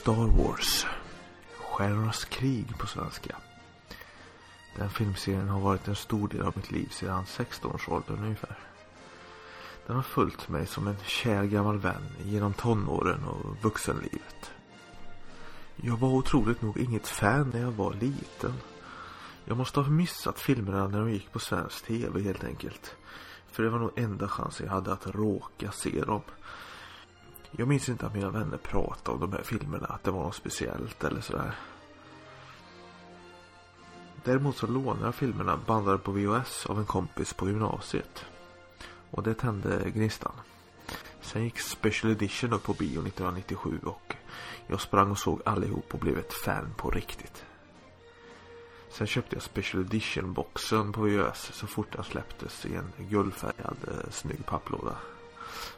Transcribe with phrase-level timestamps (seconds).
[0.00, 0.86] Star Wars.
[1.56, 3.36] Stjärnornas krig på svenska.
[4.76, 8.58] Den filmserien har varit en stor del av mitt liv sedan 16-års ålder ungefär.
[9.86, 14.50] Den har följt mig som en kär gammal vän genom tonåren och vuxenlivet.
[15.76, 18.54] Jag var otroligt nog inget fan när jag var liten.
[19.44, 22.96] Jag måste ha missat filmerna när de gick på svensk tv helt enkelt.
[23.50, 26.22] För det var nog enda chansen jag hade att råka se dem.
[27.50, 30.34] Jag minns inte att mina vänner pratade om de här filmerna, att det var något
[30.34, 31.54] speciellt eller sådär.
[34.24, 38.24] Däremot så lånade jag filmerna bandade på VHS av en kompis på gymnasiet.
[39.10, 40.32] Och det tände gnistan.
[41.20, 44.14] Sen gick Special Edition upp på bio 1997 och
[44.66, 47.44] jag sprang och såg allihop och blev ett fan på riktigt.
[48.90, 53.76] Sen köpte jag Special Edition boxen på VHS så fort den släpptes i en guldfärgad
[53.88, 54.96] eh, snygg papplåda.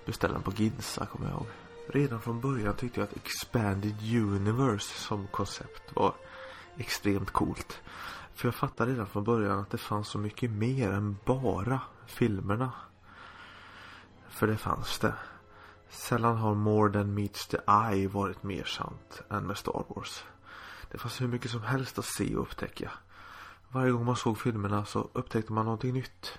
[0.04, 1.46] Beställde den på Ginsa kommer jag ihåg.
[1.88, 6.14] Redan från början tyckte jag att Expanded Universe som koncept var
[6.76, 7.80] extremt coolt.
[8.34, 12.72] För jag fattade redan från början att det fanns så mycket mer än bara filmerna.
[14.28, 15.14] För det fanns det.
[15.90, 20.24] Sällan har More Than Meets the Eye varit mer sant än med Star Wars.
[20.90, 22.90] Det fanns hur mycket som helst att se och upptäcka.
[23.68, 26.38] Varje gång man såg filmerna så upptäckte man någonting nytt.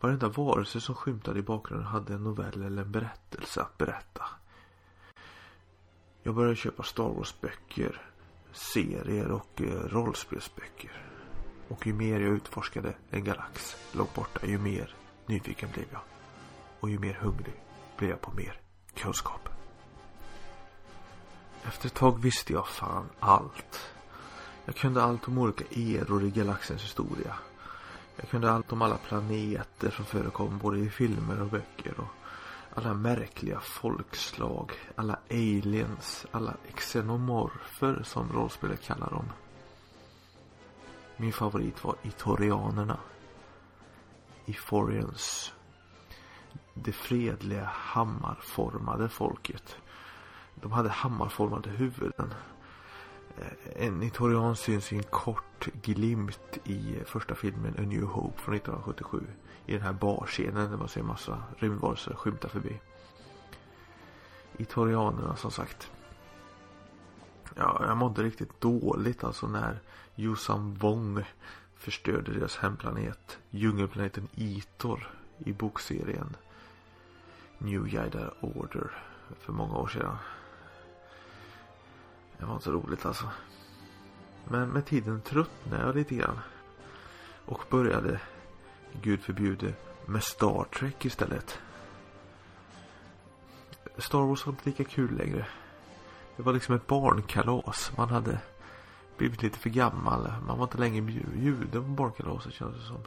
[0.00, 4.24] Varenda varelse som skymtade i bakgrunden hade en novell eller en berättelse att berätta.
[6.22, 8.02] Jag började köpa Star Wars böcker,
[8.52, 11.06] serier och eh, rollspelsböcker.
[11.68, 14.94] Och ju mer jag utforskade en galax långt borta ju mer
[15.26, 16.00] nyfiken blev jag.
[16.80, 17.62] Och ju mer hungrig
[17.96, 18.60] blev jag på mer
[18.94, 19.48] kunskap.
[21.64, 23.80] Efter ett tag visste jag fan allt.
[24.64, 27.34] Jag kunde allt om olika eror i galaxens historia.
[28.20, 32.08] Jag kunde allt om alla planeter som förekom både i filmer och böcker och
[32.74, 39.24] alla märkliga folkslag, alla aliens, alla xenomorfer som rollspelet kallar dem.
[41.16, 42.98] Min favorit var Itorianerna.
[44.46, 45.52] Iforians.
[46.74, 49.76] Det fredliga hammarformade folket.
[50.54, 52.34] De hade hammarformade huvuden.
[53.38, 58.40] Eh, en Itorian syns i en kort glimt i eh, första filmen A New Hope
[58.40, 59.26] från 1977.
[59.66, 62.80] I den här barscenen där man ser massa rymdvarelser skymta förbi.
[64.56, 65.90] Itorianerna som sagt.
[67.54, 69.80] Ja, jag mådde riktigt dåligt alltså när
[70.16, 71.24] Yusam Wong
[71.76, 73.38] förstörde deras hemplanet.
[73.50, 76.36] Djungelplaneten Itor i bokserien
[77.58, 78.90] New Jedi Order
[79.40, 80.16] för många år sedan.
[82.40, 83.28] Det var inte så roligt alltså.
[84.44, 86.38] Men med tiden tröttnade jag lite grann.
[87.44, 88.20] Och började,
[89.02, 89.74] gud förbjude,
[90.06, 91.58] med Star Trek istället.
[93.98, 95.46] Star Wars var inte lika kul längre.
[96.36, 97.92] Det var liksom ett barnkalas.
[97.96, 98.38] Man hade
[99.16, 100.32] blivit lite för gammal.
[100.46, 103.02] Man var inte längre bjuden på barnkalaset kändes det som.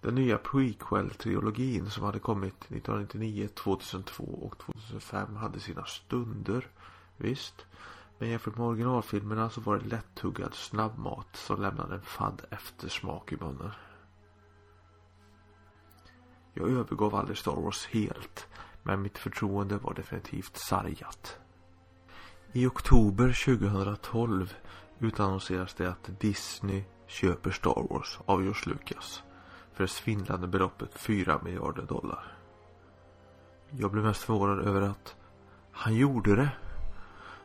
[0.00, 6.66] Den nya prequel-trilogin som hade kommit 1999, 2002 och 2005 hade sina stunder.
[7.16, 7.66] Visst.
[8.18, 13.36] Men jämfört med originalfilmerna så var det lättuggad snabbmat som lämnade en fadd eftersmak i
[13.36, 13.70] munnen.
[16.54, 18.48] Jag övergav aldrig Star Wars helt.
[18.82, 21.38] Men mitt förtroende var definitivt sargat.
[22.52, 24.54] I oktober 2012
[24.98, 29.22] utannonseras det att Disney köper Star Wars av George Lucas
[29.80, 32.32] för det svindlande beloppet 4 miljarder dollar.
[33.70, 35.16] Jag blev mest förvånad över att
[35.72, 36.50] han gjorde det.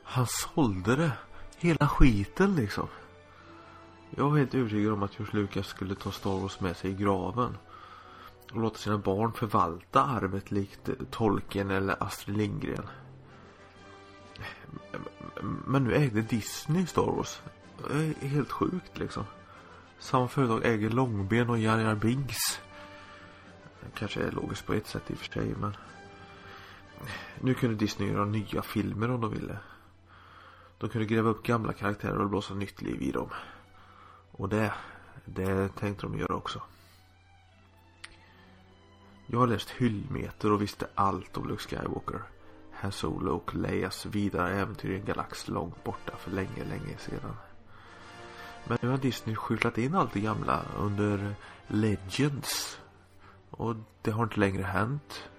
[0.04, 1.12] Han sålde det.
[1.58, 2.88] Hela skiten liksom.
[4.10, 6.94] Jag var helt övertygad om att George Lucas skulle ta Star Wars med sig i
[6.94, 7.58] graven.
[8.52, 12.88] Och låta sina barn förvalta arvet likt Tolkien eller Astrid Lindgren.
[15.66, 17.42] Men nu ägde Disney Star Wars.
[17.88, 19.24] Det är helt sjukt liksom.
[20.00, 22.62] Samma företag äger Långben och Jar Jar Binks.
[23.94, 25.76] Kanske är logiskt på ett sätt i och för sig men.
[27.42, 29.58] Nu kunde Disney göra nya filmer om de ville.
[30.78, 33.30] De kunde gräva upp gamla karaktärer och blåsa nytt liv i dem.
[34.32, 34.74] Och det,
[35.26, 36.62] det tänkte de göra också.
[39.28, 42.24] Jag har läst hyllmeter och visste allt om Luke Skywalker.
[42.72, 47.36] Han Solo och Leias vidare äventyr i en galax långt borta för länge, länge sedan.
[48.68, 51.36] Men nu har Disney skjutit in allt det gamla under
[51.68, 52.80] Legends.
[53.50, 55.30] Och det har inte längre hänt.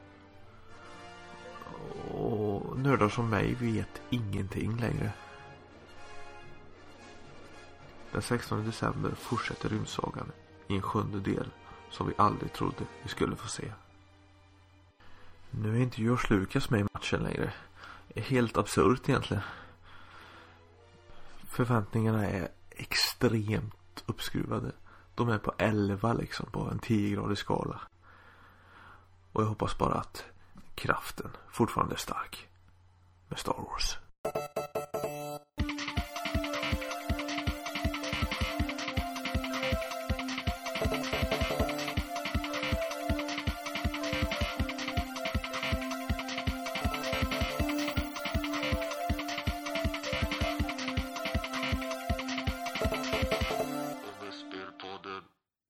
[2.10, 5.12] Och nördar som mig vet ingenting längre.
[8.12, 10.32] Den 16 december fortsätter rymdsagan
[10.68, 11.46] i en sjunde del
[11.90, 13.72] som vi aldrig trodde vi skulle få se.
[15.50, 17.52] Nu är inte George Lucas med i matchen längre.
[18.14, 19.42] är helt absurt egentligen.
[21.48, 24.72] Förväntningarna är extremt uppskruvade.
[25.14, 27.80] De är på 11 liksom på en 10-gradig skala.
[29.32, 30.24] Och jag hoppas bara att
[30.74, 32.48] kraften fortfarande är stark.
[33.28, 33.98] Med Star Wars.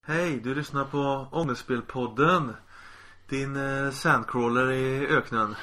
[0.09, 2.53] Hej, du lyssnar på Ångestspelpodden.
[3.29, 5.55] Din eh, sandcrawler i öknen.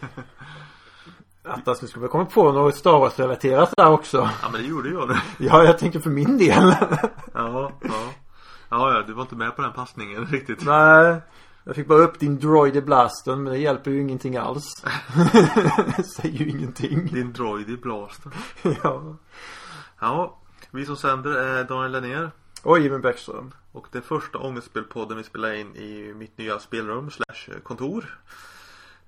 [1.44, 4.30] Attas, du skulle komma på något Star Wars-relaterat där också.
[4.42, 5.14] Ja men det gjorde jag nu.
[5.46, 6.74] Ja, jag tänker för min del.
[7.34, 8.12] Ja, ja.
[8.68, 10.64] Ja, ja, du var inte med på den passningen riktigt.
[10.64, 11.16] Nej,
[11.64, 14.84] jag fick bara upp din droid i blasten men det hjälper ju ingenting alls.
[16.16, 17.06] Säger ju ingenting.
[17.06, 18.32] Din droid i blasten.
[18.82, 19.16] Ja.
[20.00, 20.38] Ja,
[20.70, 22.30] vi som sänder är Daniel Lennér.
[22.66, 23.54] Och Jimmy Bäckström.
[23.72, 28.18] Och det första ångestspelpodden vi spelar in i mitt nya spelrum slash kontor.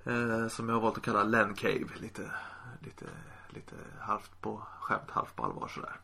[0.03, 1.85] Eh, som jag har valt att kalla Len Cave.
[2.01, 2.31] Lite,
[2.79, 3.05] lite,
[3.49, 5.95] lite halvt på skämt, halvt på allvar sådär.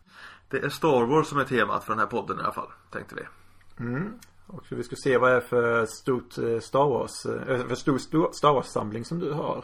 [0.49, 3.15] Det är Star Wars som är temat för den här podden i alla fall, tänkte
[3.15, 3.23] vi.
[3.85, 4.19] Mm.
[4.47, 8.31] Och vi ska se vad det är för stort eh, Star Wars, eh, för stor
[8.31, 9.63] Star Wars samling som du har.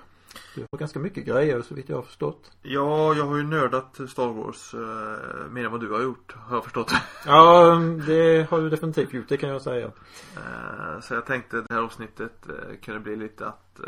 [0.56, 2.52] Du har ganska mycket grejer så vitt jag har förstått.
[2.62, 6.56] Ja, jag har ju nördat Star Wars eh, mer än vad du har gjort, har
[6.56, 6.92] jag förstått.
[7.26, 7.76] Ja,
[8.08, 9.92] det har du definitivt gjort, det kan jag säga.
[10.36, 13.88] Eh, så jag tänkte det här avsnittet eh, kunde bli lite att eh,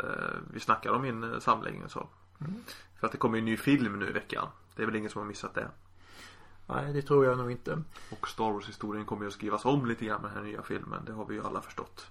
[0.52, 2.08] vi snackar om min eh, samling och så.
[2.40, 2.54] Mm.
[3.00, 4.48] För att det kommer ju en ny film nu i veckan.
[4.76, 5.68] Det är väl ingen som har missat det.
[6.66, 7.82] Nej, det tror jag nog inte.
[8.10, 10.62] Och Star Wars historien kommer ju att skrivas om lite grann med den här nya
[10.62, 11.04] filmen.
[11.04, 12.06] Det har vi ju alla förstått.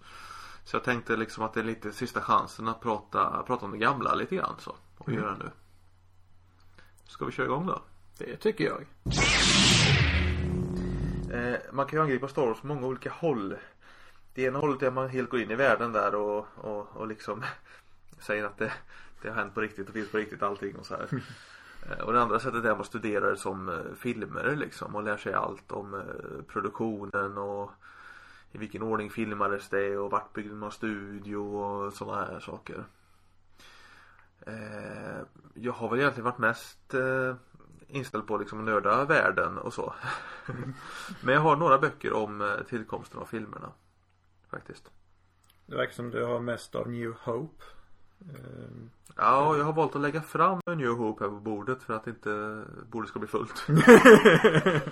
[0.65, 3.77] Så jag tänkte liksom att det är lite sista chansen att prata, prata om det
[3.77, 4.75] gamla lite grann så.
[4.97, 5.21] Och Mm.
[5.23, 5.49] göra nu.
[7.07, 7.81] Ska vi köra igång då?
[8.17, 8.85] Det tycker jag.
[11.31, 13.55] Eh, man kan ju angripa Star Wars på många olika håll.
[14.33, 17.07] Det ena hållet är att man helt går in i världen där och, och, och
[17.07, 17.43] liksom
[18.19, 18.71] säger att det,
[19.21, 21.07] det har hänt på riktigt och finns på riktigt allting och så här.
[21.89, 25.03] Eh, Och det andra sättet är att man studerar det som eh, filmer liksom och
[25.03, 26.01] lär sig allt om eh,
[26.47, 27.71] produktionen och
[28.55, 32.83] i vilken ordning filmades det och vart byggde man studio och sådana här saker.
[34.47, 35.21] Eh,
[35.53, 37.35] Jag har väl egentligen varit mest eh,
[37.87, 39.93] inställd på liksom nörda världen och så.
[41.23, 43.71] Men jag har några böcker om eh, tillkomsten av filmerna.
[44.51, 44.91] Faktiskt.
[45.65, 47.63] Det verkar som du har mest av New Hope.
[48.21, 52.07] Ehm, Ja, jag har valt att lägga fram New Hope här på bordet för att
[52.07, 53.65] inte bordet ska bli fullt.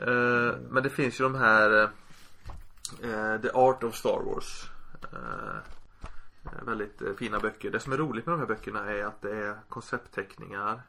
[0.00, 1.88] Eh, Men det finns ju de här eh,
[3.42, 4.70] The Art of Star Wars.
[5.12, 5.56] Eh,
[6.44, 7.70] eh, Väldigt eh, fina böcker.
[7.70, 10.82] Det som är roligt med de här böckerna är att det är konceptteckningar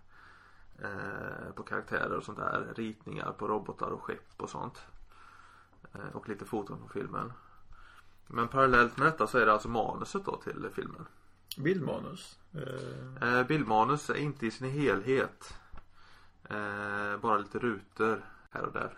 [0.84, 2.74] eh, på karaktärer och sånt där.
[2.76, 4.82] Ritningar på robotar och skepp och sånt.
[5.94, 7.34] Eh, Och lite foton på filmen.
[8.28, 11.06] Men parallellt med detta så är det alltså manuset då till filmen.
[11.58, 12.40] Bildmanus.
[13.22, 15.58] Eh, bildmanus är inte i sin helhet.
[16.50, 18.98] Eh, bara lite rutor här och där.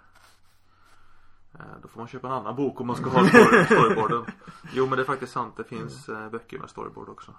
[1.53, 4.25] Eh, då får man köpa en annan bok om man ska ha story, storyboarden.
[4.74, 5.58] Jo men det är faktiskt sant.
[5.58, 7.34] Det finns eh, böcker med storyboard också.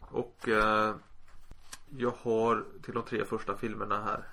[0.00, 0.94] Och eh,
[1.90, 4.28] jag har till de tre första filmerna här.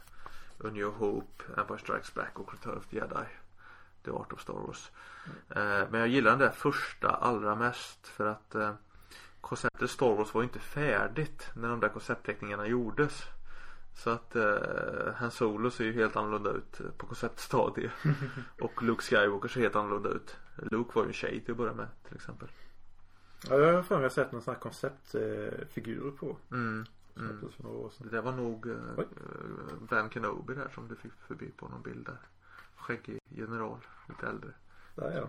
[0.63, 3.25] A New Hope, Empire Strikes Back och Return of the Jedi.
[4.03, 4.91] The Art of Star Wars.
[5.49, 8.73] Eh, men jag gillar den där första allra mest för att eh,
[9.41, 13.23] konceptet Star Wars var ju inte färdigt när de där konceptteckningarna gjordes.
[13.93, 17.91] Så att eh, Han Solo ser ju helt annorlunda ut på konceptstadiet.
[18.61, 20.37] och Luke Skywalker ser helt annorlunda ut.
[20.57, 22.47] Luke var ju en tjej till att börja med till exempel.
[23.49, 26.37] Ja, jag har för mig sett någon sån här konceptfigur på.
[26.51, 26.85] Mm.
[27.17, 27.39] Mm.
[27.39, 28.07] För några år Det sedan.
[28.11, 29.07] där var nog eh, Oj.
[29.17, 32.17] eh, Van Kenobi där som du fick förbi på någon bild där.
[32.75, 33.77] Skäggig general,
[34.09, 34.49] lite äldre.
[34.95, 35.27] Där ja.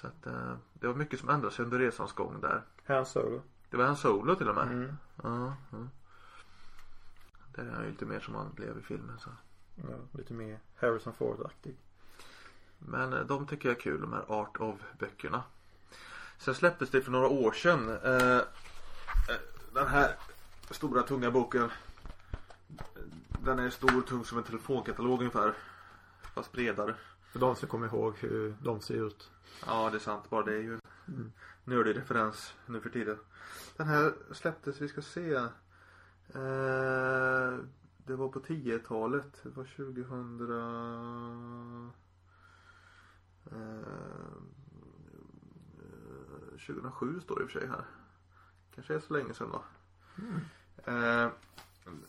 [0.00, 2.62] Så att eh, det var mycket som ändrades under resans gång där.
[2.86, 3.42] Han Solo.
[3.70, 4.66] Det var Han Solo till och med.
[4.66, 4.92] Mm.
[5.22, 5.78] Ja, ja.
[7.54, 9.30] Där är han ju lite mer som han blev i filmen så.
[9.74, 11.76] Ja, lite mer Harrison Ford-aktig.
[12.78, 15.42] Men eh, de tycker jag är kul, de här Art of böckerna.
[16.38, 17.88] Sen släpptes det för några år sedan.
[17.88, 18.42] Eh, eh,
[19.74, 20.16] den här
[20.70, 21.70] stora tunga boken.
[23.44, 25.54] Den är stor och tung som en telefonkatalog ungefär.
[26.34, 26.94] Fast bredare.
[27.32, 29.30] För de som kommer ihåg hur de ser ut.
[29.66, 30.78] Ja det är sant, bara det är ju
[31.08, 31.32] Mm.
[31.64, 33.18] nördig referens nu för tiden.
[33.76, 35.46] Den här släpptes, vi ska se.
[36.34, 37.58] Eh,
[37.96, 39.40] det var på 10-talet.
[39.42, 40.40] Det var 2000.
[43.46, 43.92] Eh,
[46.66, 47.84] 2007 står det i och för sig här.
[48.74, 49.64] Kanske är så länge sedan då.
[50.84, 51.30] Eh,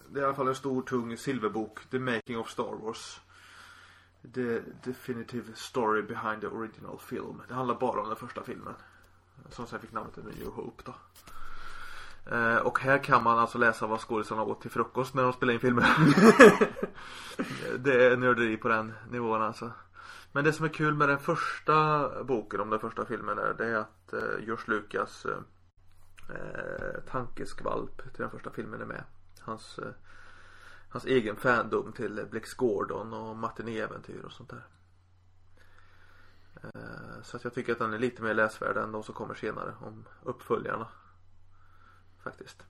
[0.09, 1.85] det är i alla fall en stor tung silverbok.
[1.89, 3.21] The Making of Star Wars.
[4.33, 7.41] The Definitive Story Behind the Original Film.
[7.47, 8.73] Det handlar bara om den första filmen.
[9.49, 10.95] Som sen fick namnet The New Hope då.
[12.25, 15.53] Eh, och här kan man alltså läsa vad skådisarna åt till frukost när de spelar
[15.53, 15.83] in filmer.
[17.77, 19.71] det är nörderi på den nivån alltså.
[20.31, 23.67] Men det som är kul med den första boken om den första filmen är det
[23.67, 25.37] är att eh, George Lucas eh,
[26.29, 29.03] eh, tankeskvalp till den första filmen är med.
[29.39, 29.91] Hans, eh,
[30.89, 34.65] hans egen fandom till Blex Gordon och matinéäventyr och sånt där.
[36.63, 39.35] Eh, så att jag tycker att den är lite mer läsvärd än de som kommer
[39.35, 40.87] senare om uppföljarna.
[42.23, 42.63] Faktiskt.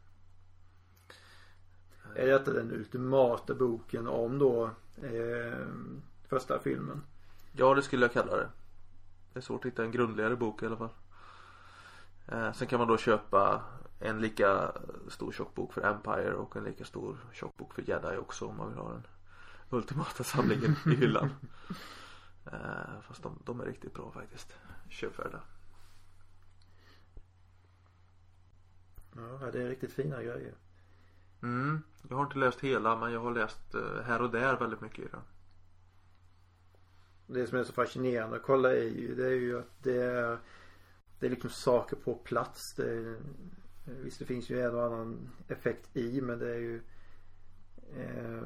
[2.15, 4.69] Är detta den ultimata boken om då
[5.03, 5.67] eh,
[6.27, 7.03] första filmen?
[7.51, 8.49] Ja, det skulle jag kalla det.
[9.33, 10.93] Det är svårt att hitta en grundligare bok i alla fall.
[12.27, 13.63] Eh, sen kan man då köpa
[13.99, 14.71] en lika
[15.07, 18.77] stor tjockbok för Empire och en lika stor tjockbok för Jedi också om man vill
[18.77, 19.03] ha den
[19.69, 21.29] ultimata samlingen i hyllan.
[22.45, 24.53] Eh, fast de, de är riktigt bra faktiskt.
[24.89, 25.39] Köpvärda.
[29.15, 30.53] Ja, det är riktigt fina grejer.
[31.41, 31.83] Mm.
[32.09, 34.99] Jag har inte läst hela men jag har läst eh, här och där väldigt mycket
[34.99, 35.21] i den.
[37.27, 40.37] Det som är så fascinerande att kolla i det är ju att det är
[41.19, 42.73] Det är liksom saker på plats.
[42.75, 43.17] Det är,
[43.85, 46.81] visst det finns ju en och annan effekt i men det är ju
[47.97, 48.43] eh,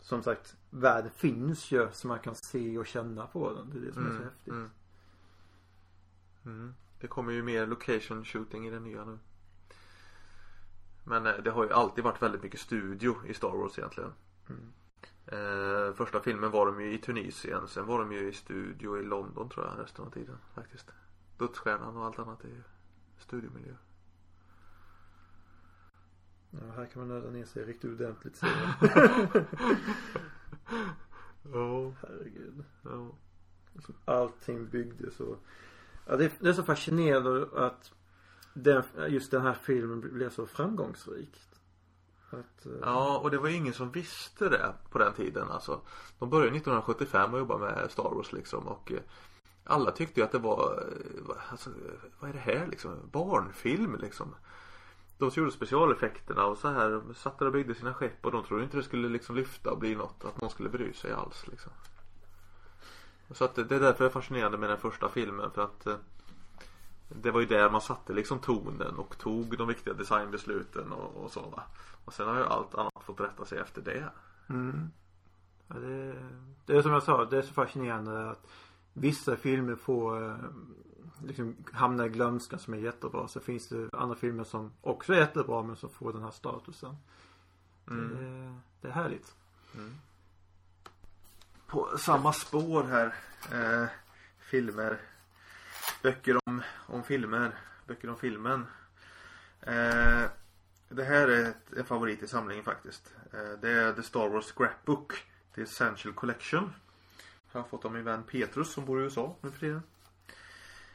[0.00, 3.70] Som sagt världen finns ju så man kan se och känna på den.
[3.70, 4.52] Det är det som är så häftigt.
[4.52, 4.70] Mm.
[6.44, 6.74] Mm.
[7.00, 9.18] Det kommer ju mer location shooting i den nya nu.
[11.04, 14.12] Men eh, det har ju alltid varit väldigt mycket studio i Star Wars egentligen.
[14.48, 14.72] Mm.
[15.26, 17.68] Eh, första filmen var de ju i Tunisien.
[17.68, 20.92] Sen var de ju i studio i London tror jag resten av tiden faktiskt.
[21.38, 22.62] Dödsstjärnan och allt annat är ju
[23.18, 23.74] studiomiljö.
[26.50, 28.74] Ja, här kan man nörda ner sig riktigt ordentligt ser.
[31.52, 31.92] Ja.
[32.00, 32.64] Herregud.
[33.74, 35.38] Liksom allting byggdes och
[36.06, 37.92] Ja det, det är så fascinerande att
[38.54, 41.38] den, just den här filmen blev så framgångsrik.
[42.30, 42.78] Att, uh...
[42.82, 45.80] Ja, och det var ju ingen som visste det på den tiden alltså.
[46.18, 49.00] De började 1975 och jobba med Star Wars liksom och eh,
[49.64, 50.84] alla tyckte ju att det var,
[51.28, 51.70] eh, alltså,
[52.20, 52.96] vad är det här liksom?
[53.12, 54.34] Barnfilm liksom.
[55.18, 58.32] De som gjorde specialeffekterna och så här de satt där och byggde sina skepp och
[58.32, 61.12] de trodde inte det skulle liksom lyfta och bli något, att någon skulle bry sig
[61.12, 61.72] alls liksom.
[63.30, 65.96] Så att det är därför det är fascinerande med den första filmen för att eh,
[67.14, 71.30] det var ju där man satte liksom tonen och tog de viktiga designbesluten och, och
[71.30, 71.62] så va.
[72.04, 74.10] Och sen har ju allt annat fått rätta sig efter det.
[74.48, 74.90] Mm.
[75.68, 76.14] Ja, det,
[76.66, 78.46] det är som jag sa, det är så fascinerande att
[78.92, 80.36] vissa filmer får eh,
[81.24, 83.28] liksom hamna i glömska som är jättebra.
[83.28, 86.96] Så finns det andra filmer som också är jättebra men som får den här statusen.
[87.90, 88.08] Mm.
[88.08, 89.34] Det, det är härligt.
[91.66, 93.14] På samma spår här.
[93.52, 93.88] Eh,
[94.38, 95.00] filmer.
[96.02, 97.52] Böcker om, om filmer.
[97.86, 98.66] Böcker om filmen.
[99.60, 100.24] Eh,
[100.88, 103.14] det här är ett, en favorit i samlingen faktiskt.
[103.32, 105.12] Eh, det är The Star Wars Scrapbook.
[105.54, 106.72] The Essential Collection.
[107.52, 109.82] Jag har fått av min vän Petrus som bor i USA nu för tiden.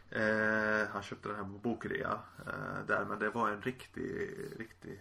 [0.10, 5.00] Eh, han köpte den här på bokrea eh, där men det var en riktig, riktig,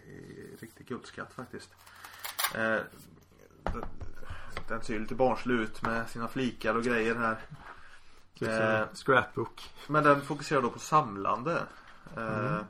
[0.59, 1.75] riktig guldskatt faktiskt.
[2.55, 2.79] Eh,
[4.67, 7.37] den, ser ju lite barnslig ut med sina flikar och grejer här.
[8.41, 8.85] Liksom Eh.
[8.93, 9.69] scrapbook.
[9.87, 11.63] Men den fokuserar då på samlande.
[12.17, 12.61] Eh,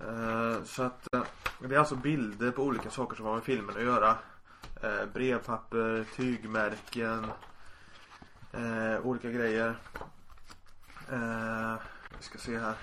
[0.00, 0.54] Mm.
[0.54, 1.22] eh, så att eh,
[1.60, 4.18] det är alltså bilder på olika saker som har med filmen att göra.
[4.82, 7.26] Eh, brevpapper, tygmärken,
[8.52, 9.76] eh, olika grejer.
[12.18, 12.74] Vi ska se här.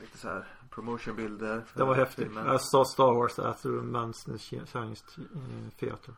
[0.00, 1.64] Lite så här promotionbilder.
[1.74, 2.24] Det var häftigt.
[2.24, 2.46] filmen.
[2.46, 4.38] Jag sa Star Wars at the Man's
[4.72, 6.14] Chinese eh, Theater.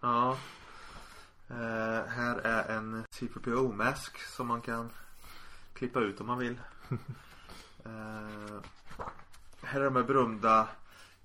[0.00, 0.36] Ja.
[1.50, 4.90] Eh, här är en C4PO-mask som man kan
[5.74, 6.60] klippa ut om man vill.
[7.84, 8.60] Eh,
[9.62, 10.68] här är de här berömda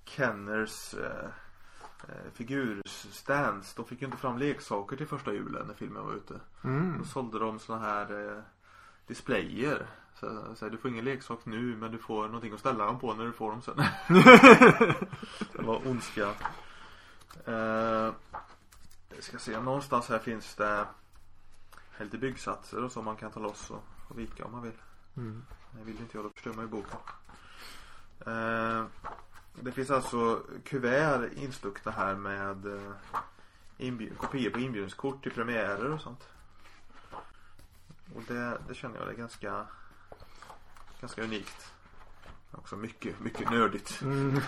[0.04, 1.28] Kenners eh,
[2.32, 3.74] figurstands.
[3.74, 6.40] De fick ju inte fram leksaker till första julen när filmen var ute.
[6.64, 6.98] Mm.
[6.98, 8.42] Då sålde de såna här
[9.06, 9.86] displayer.
[10.20, 12.98] Så, så här, du får ingen leksak nu men du får någonting att ställa dem
[12.98, 13.76] på när du får dem sen.
[15.52, 16.34] det var ondska.
[19.14, 20.86] Jag ska se, någonstans här finns det
[21.98, 24.78] lite byggsatser och så man kan ta loss och, och vika om man vill.
[25.16, 25.44] Mm.
[25.78, 26.98] Jag vill inte jag, då förstör man ju boken.
[28.26, 28.84] Eh,
[29.60, 32.92] det finns alltså kuvert instuckna här med eh,
[33.78, 36.28] inbjud- kopior på inbjudningskort till premiärer och sånt.
[38.14, 39.66] Och det, det känner jag är ganska
[41.04, 41.72] Ganska unikt.
[42.50, 44.02] Också mycket, mycket nördigt.
[44.02, 44.40] Mm.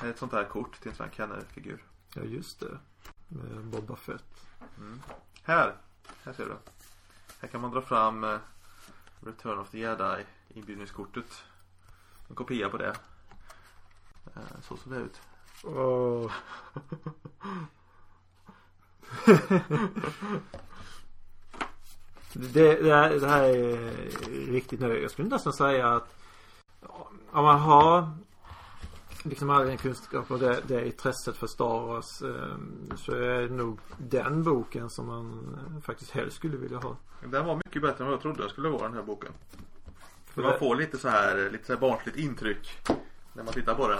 [0.00, 1.82] Det ett sånt här kort till en sån här Kenner-figur.
[2.16, 2.78] Ja just det.
[3.28, 4.46] Med Boba Fett.
[4.78, 5.00] Mm.
[5.42, 5.76] Här,
[6.24, 6.56] här ser du.
[7.40, 8.38] Här kan man dra fram eh,
[9.20, 11.44] Return of the Jedi inbjudningskortet.
[12.28, 12.96] En kopia på det.
[14.34, 15.20] Eh, så ser det ut.
[15.64, 16.32] Åh.
[22.32, 23.90] det, det, här, det här är
[24.52, 25.02] riktigt nöjd.
[25.02, 26.14] Jag skulle nästan säga att
[27.30, 28.10] om man har
[29.24, 32.56] liksom all den kunskap och det, det intresset för Star Wars eh,
[32.96, 36.96] så är det nog den boken som man eh, faktiskt helst skulle vilja ha.
[37.30, 39.32] Den var mycket bättre än vad jag trodde den skulle vara den här boken.
[40.24, 42.78] För man får lite så här, lite så här barnsligt intryck
[43.32, 43.98] när man tittar på den.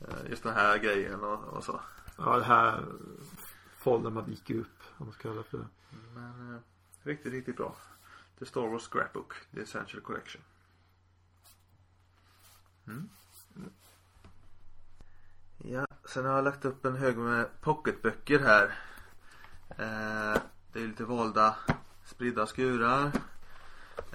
[0.00, 1.80] Eh, Just den här grejen och, och så.
[2.18, 2.84] Ja det här
[3.76, 5.66] foldern man viker upp om man ska kalla det för det.
[6.14, 6.60] Men eh,
[7.02, 7.76] riktigt, riktigt bra.
[8.38, 10.42] The Star Wars Scrapbook, The Essential Collection.
[12.86, 13.08] Mm.
[16.08, 18.64] Sen har jag lagt upp en hög med pocketböcker här.
[19.68, 20.40] Eh,
[20.72, 21.56] det är lite valda
[22.04, 23.10] spridda skurar.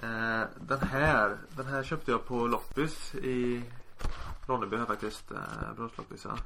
[0.02, 3.64] Eh, den här, den här köpte jag på loppis i
[4.46, 5.30] Ronneby här faktiskt.
[5.30, 6.38] Eh, Brunnsloppisen.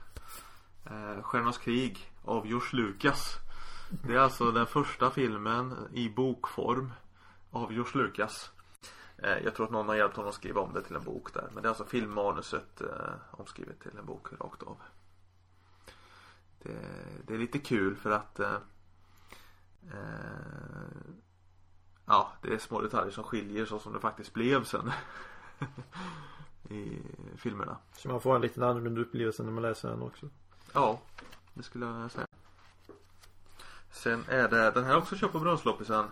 [0.84, 3.34] Eh, Stjärnornas krig av George Lucas.
[3.90, 6.92] Det är alltså den första filmen i bokform
[7.50, 8.50] av George Lucas.
[9.18, 11.34] Eh, jag tror att någon har hjälpt honom att skriva om det till en bok
[11.34, 11.48] där.
[11.52, 14.76] Men det är alltså filmmanuset eh, omskrivet till en bok rakt av.
[16.62, 16.78] Det,
[17.26, 18.54] det är lite kul för att eh,
[19.92, 20.58] eh,
[22.08, 24.92] Ja, det är små detaljer som skiljer så som det faktiskt blev sen.
[26.70, 27.02] I
[27.36, 27.76] filmerna.
[27.92, 30.28] Så man får en liten annorlunda upplevelse när man läser den också.
[30.72, 31.00] Ja,
[31.54, 32.26] det skulle jag säga.
[33.90, 36.04] Sen är det, den här är också köpt på Brunnsloppisen.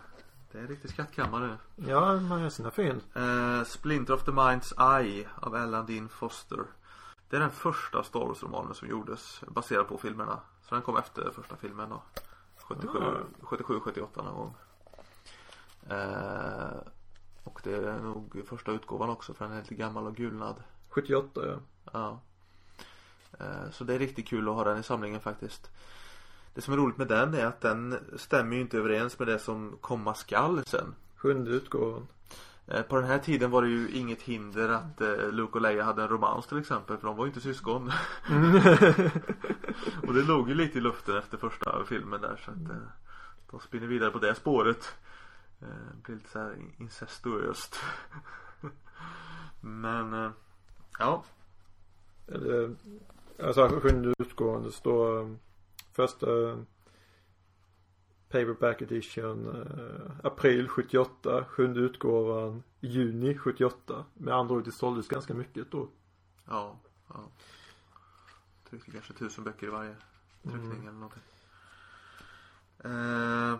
[0.52, 1.56] Det är en riktig skattkammare.
[1.76, 3.00] Ja, man gör sina fynd.
[3.14, 6.64] Eh, Splinter of the Mind's Eye av Alan Dean Foster.
[7.28, 10.40] Det är den första Star Wars-romanen som gjordes baserad på filmerna.
[10.68, 12.02] Så den kom efter första filmen då.
[12.56, 13.14] 77, Ah.
[13.42, 14.54] 77 78 någon gång.
[15.90, 16.76] Eh,
[17.44, 20.62] och det är nog första utgåvan också för den är lite gammal och gulnad.
[20.88, 21.58] 78 ja.
[21.92, 22.20] Ja.
[23.40, 25.70] Eh, Så det är riktigt kul att ha den i samlingen faktiskt.
[26.54, 29.38] Det som är roligt med den är att den stämmer ju inte överens med det
[29.38, 30.94] som komma skall sen.
[31.16, 32.06] Sjunde utgåvan.
[32.68, 35.84] Eh, På den här tiden var det ju inget hinder att eh, Luke och Leia
[35.84, 37.86] hade en romans till exempel för de var ju inte syskon.
[40.06, 42.88] och det låg ju lite i luften efter första filmen där så att eh,
[43.50, 44.94] de spinner vidare på det spåret.
[45.58, 47.76] Det blir lite så här incestuöst.
[49.60, 50.32] Men
[50.98, 51.24] ja,
[52.28, 52.76] Eller,
[53.42, 55.36] alltså sjunde utgåvan det står
[55.92, 56.26] första
[58.28, 61.44] Paperback edition uh, april 78.
[61.44, 64.04] Sjunde utgåvan juni 78.
[64.14, 65.88] Med andra ord det såldes ganska mycket då.
[66.44, 66.76] Ja,
[67.08, 67.28] ja.
[68.70, 69.94] Tryckte kanske tusen böcker i varje
[70.42, 70.80] tryckning Mm.
[70.88, 71.22] eller någonting.
[72.78, 73.58] Eh,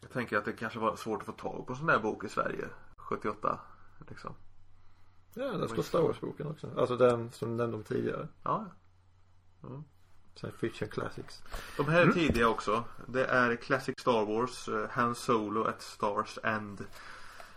[0.00, 2.24] jag tänker att det kanske var svårt att få tag på en sån där bok
[2.24, 3.60] i Sverige 78
[4.08, 4.34] liksom.
[5.34, 6.70] Ja, där står Star Wars-boken också.
[6.76, 8.28] Alltså den som du nämnde om tidigare.
[8.42, 8.64] Ja,
[9.62, 9.82] ja.
[10.58, 11.42] Fiction Classics.
[11.76, 12.84] De här är tidiga också.
[13.06, 16.80] Det är Classic Star Wars, eh, Han Solo at Stars End.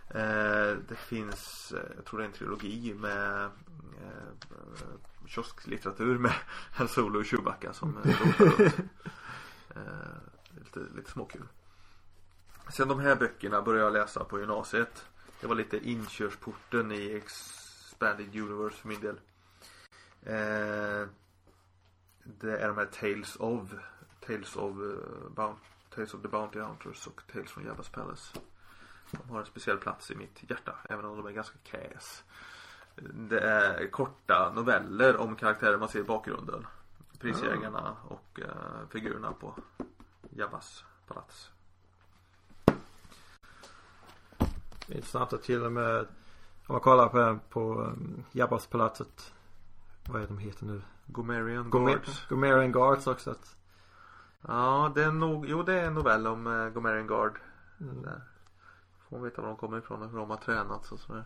[0.09, 3.49] Eh, det finns, eh, jag tror det är en trilogi med
[5.27, 6.33] kiosklitteratur med
[6.71, 8.71] Han Solo och Chewbacca som rotar
[10.57, 11.43] lite, lite småkul.
[12.73, 15.05] Sen de här böckerna började jag läsa på gymnasiet.
[15.41, 19.19] Det var lite inkörsporten i Expanded Universe för min del.
[22.37, 23.73] Det är de här Tales of
[24.27, 25.53] Tales of, uh,
[25.95, 28.39] Tales of the Bounty Hunters och Tales from Jabba's Palace.
[29.11, 32.23] De har en speciell plats i mitt hjärta även om de är ganska käs.
[33.13, 36.67] Det är korta noveller om karaktärer man ser i bakgrunden.
[37.19, 39.55] Prisjägarna och uh, figurerna på
[40.29, 41.51] Jabbas palats.
[44.87, 46.07] Det är intressant att till och med
[46.69, 49.33] om man kollar på, på um, Jabbas palatset.
[50.05, 50.81] Vad är de heter nu?
[51.11, 52.25] Gomerian Gomer- Guards.
[52.29, 53.31] Gomerian Guards också.
[53.31, 53.55] Att,
[54.47, 57.39] Ja, det är nog, jo det är en novell om uh, Gomerian Guard.
[57.79, 58.21] mm, Där.
[59.09, 61.25] Får man veta var de kommer ifrån och hur de har tränats och sådär.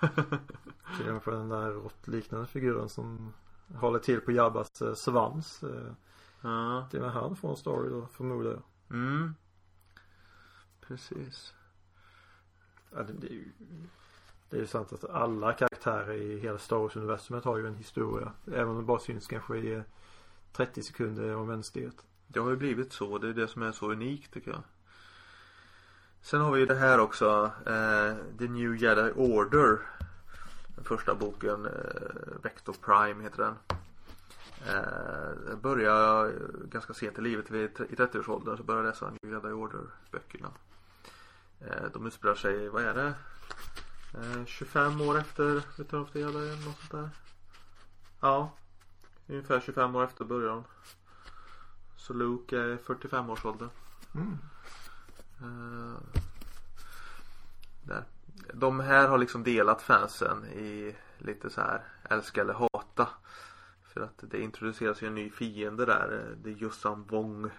[1.12, 3.32] med för den där råttliknande figuren som
[3.74, 5.62] håller till på Jabbas eh, svans.
[5.62, 5.92] Eh,
[6.42, 6.88] Ja.
[6.90, 8.62] det är med han får en story då förmodar jag.
[8.90, 9.34] Mm.
[10.80, 11.54] Precis.
[12.94, 13.52] Ja, det, det är ju
[14.50, 18.32] det är ju sant att alla karaktärer i hela Star Wars-universumet har ju en historia.
[18.46, 19.82] Även om det bara syns kanske i
[20.52, 21.62] 30 sekunder om en.
[22.26, 23.18] Det har ju blivit så.
[23.18, 24.62] Det är det som är så unikt tycker jag.
[26.22, 27.52] Sen har vi ju det här också.
[27.66, 29.78] Eh, The New Jedi Order.
[30.76, 31.66] Den första boken.
[31.66, 33.54] Eh, Vector Prime heter den.
[34.68, 36.32] Eh, började
[36.64, 37.50] ganska sent i livet.
[37.50, 40.50] Vid, I 30-årsåldern så började jag läsa New Jedi Order böckerna.
[41.60, 43.14] Eh, de utspelar sig, vad är det?
[44.14, 47.08] Eh, 25 år efter Return of the Jedi eller något sånt där.
[48.20, 48.52] Ja.
[49.26, 50.64] Ungefär 25 år efter börjar de.
[51.96, 53.68] Så Luke är 45 års ålder.
[54.14, 54.38] Mm.
[55.40, 55.98] Eh,
[57.82, 58.04] där.
[58.54, 63.08] De här har liksom delat fansen i lite så här älska eller hata.
[63.82, 66.12] För att det introduceras ju en ny fiende där.
[66.30, 67.50] eh, Det är Jussan Wong.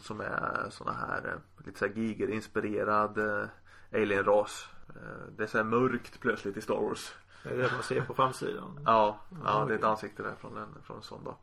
[0.00, 3.48] Som är såna här eh, lite så här Giger-inspirerad eh,
[3.92, 4.68] alien-ras.
[4.88, 7.12] Eh, Det är så här mörkt plötsligt i Star Wars.
[7.42, 8.80] Det är det man ser på framsidan.
[8.84, 11.36] Ja, ja det är ett ansikte där från en, från en sån då.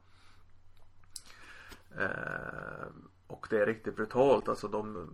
[2.01, 2.87] Eh,
[3.27, 4.47] och det är riktigt brutalt.
[4.49, 5.09] Alltså de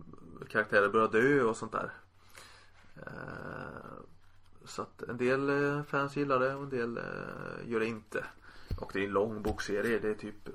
[0.48, 1.92] karaktärer börjar dö och sånt där.
[2.96, 4.02] Eh,
[4.64, 8.24] så att en del eh, fans gillar det och en del eh, gör det inte.
[8.80, 9.98] Och det är en lång bokserie.
[9.98, 10.48] Det är typ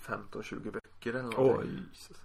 [0.00, 1.70] 15-20 böcker eller någonting.
[1.76, 1.84] Oj.
[1.90, 2.16] Jesus.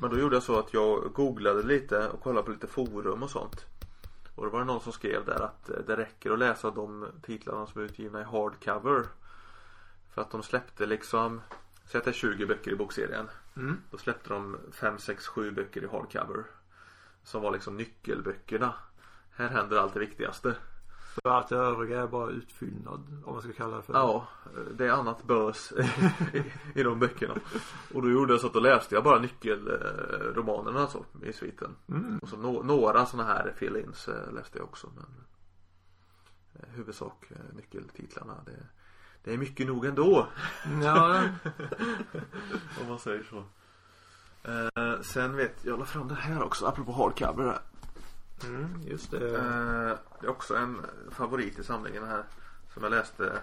[0.00, 3.30] Men då gjorde jag så att jag googlade lite och kollade på lite forum och
[3.30, 3.66] sånt.
[4.34, 7.06] Och då var det någon som skrev där att eh, det räcker att läsa de
[7.22, 9.06] titlarna som är utgivna i hardcover.
[10.14, 11.40] För att de släppte liksom,
[11.86, 13.28] säg att det är 20 böcker i bokserien.
[13.56, 13.76] Mm.
[13.90, 16.44] Då släppte de 5, 6, 7 böcker i hardcover.
[17.24, 18.74] Som var liksom nyckelböckerna.
[19.30, 20.54] Här händer allt det viktigaste.
[21.12, 23.22] För att det övriga är bara utfyllnad.
[23.24, 24.26] Om man ska kalla det för Ja,
[24.74, 25.72] det är annat bös
[26.32, 26.44] i,
[26.74, 27.34] i de böckerna.
[27.94, 31.76] Och då gjorde jag så att då läste jag bara nyckelromanerna alltså i sviten.
[31.88, 32.18] Mm.
[32.18, 35.24] Och så no, några sådana här fill-ins eh, läste jag också men
[36.54, 38.66] eh, Huvudsak eh, nyckeltitlarna det,
[39.24, 40.26] det är mycket nog ändå
[40.82, 41.22] Ja,
[42.80, 43.44] Om man säger så
[44.50, 47.58] eh, Sen vet jag la fram den här också apropå hardcover.
[48.44, 49.36] Mm, just det.
[49.36, 52.24] Eh, det är också en favorit i samlingen här
[52.74, 53.40] Som jag läste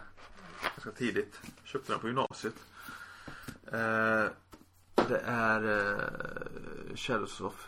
[0.62, 2.56] ganska tidigt Köpte den på gymnasiet
[3.66, 4.26] eh,
[4.96, 7.68] Det är eh, Shadows of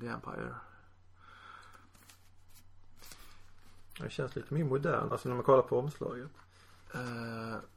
[0.00, 0.54] the Empire
[3.98, 5.12] Det känns lite mer modern.
[5.12, 6.30] Alltså när man kollar på omslaget.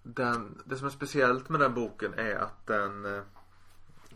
[0.04, 3.04] Den, det som är speciellt med den boken är att den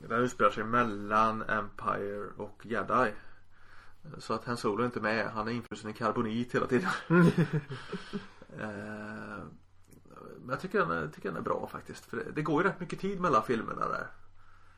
[0.08, 3.12] Den utspelar sig mellan Empire och Jedi
[4.18, 6.90] Så att Han Solo är inte med, han är infrusen i karbonit hela tiden.
[8.60, 9.44] Eh,
[10.40, 12.06] Men jag tycker den, är, tycker den är bra faktiskt.
[12.06, 14.08] För det, det går ju rätt mycket tid mellan filmerna där.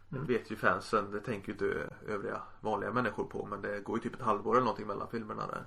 [0.10, 0.28] Det Mm.
[0.28, 4.04] vet ju fansen, det tänker ju inte övriga vanliga människor på men det går ju
[4.04, 5.66] typ ett halvår eller någonting mellan filmerna där.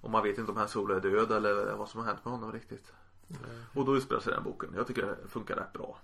[0.00, 2.32] Och man vet inte om Han Solo är död eller vad som har hänt med
[2.34, 2.92] honom riktigt.
[3.74, 4.70] Och då utspelar sig den boken.
[4.76, 5.98] Jag tycker det funkar rätt bra.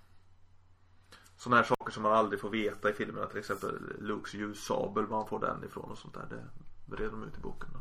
[1.37, 3.27] Sådana här saker som man aldrig får veta i filmerna.
[3.27, 6.43] Till exempel Lukes ljussabel, var han får den ifrån och sånt där.
[6.85, 7.79] Det reder de ut i boken då.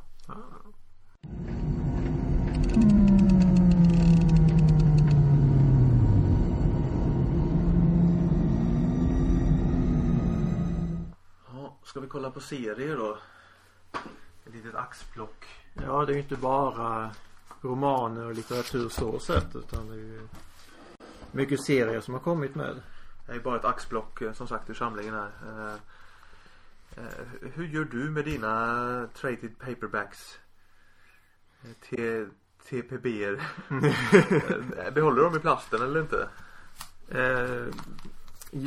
[11.53, 13.19] Ja, ska vi kolla på serier då?
[14.47, 15.45] Ett litet axplock.
[15.75, 17.11] Ja, det är ju inte bara
[17.61, 19.57] romaner och litteratur så sett.
[19.57, 20.29] Utan det är ju
[21.33, 22.83] mycket serier som har kommit med.
[23.27, 25.31] Det är bara ett axplock eh, som sagt ur samlingen här.
[25.47, 25.75] Eh,
[27.05, 30.39] eh, hur gör du med dina traded paperbacks?
[31.91, 32.27] T-
[32.69, 33.41] TPB'er.
[34.87, 36.29] Eh, Behåller de i plasten eller inte?
[37.09, 37.67] Eh,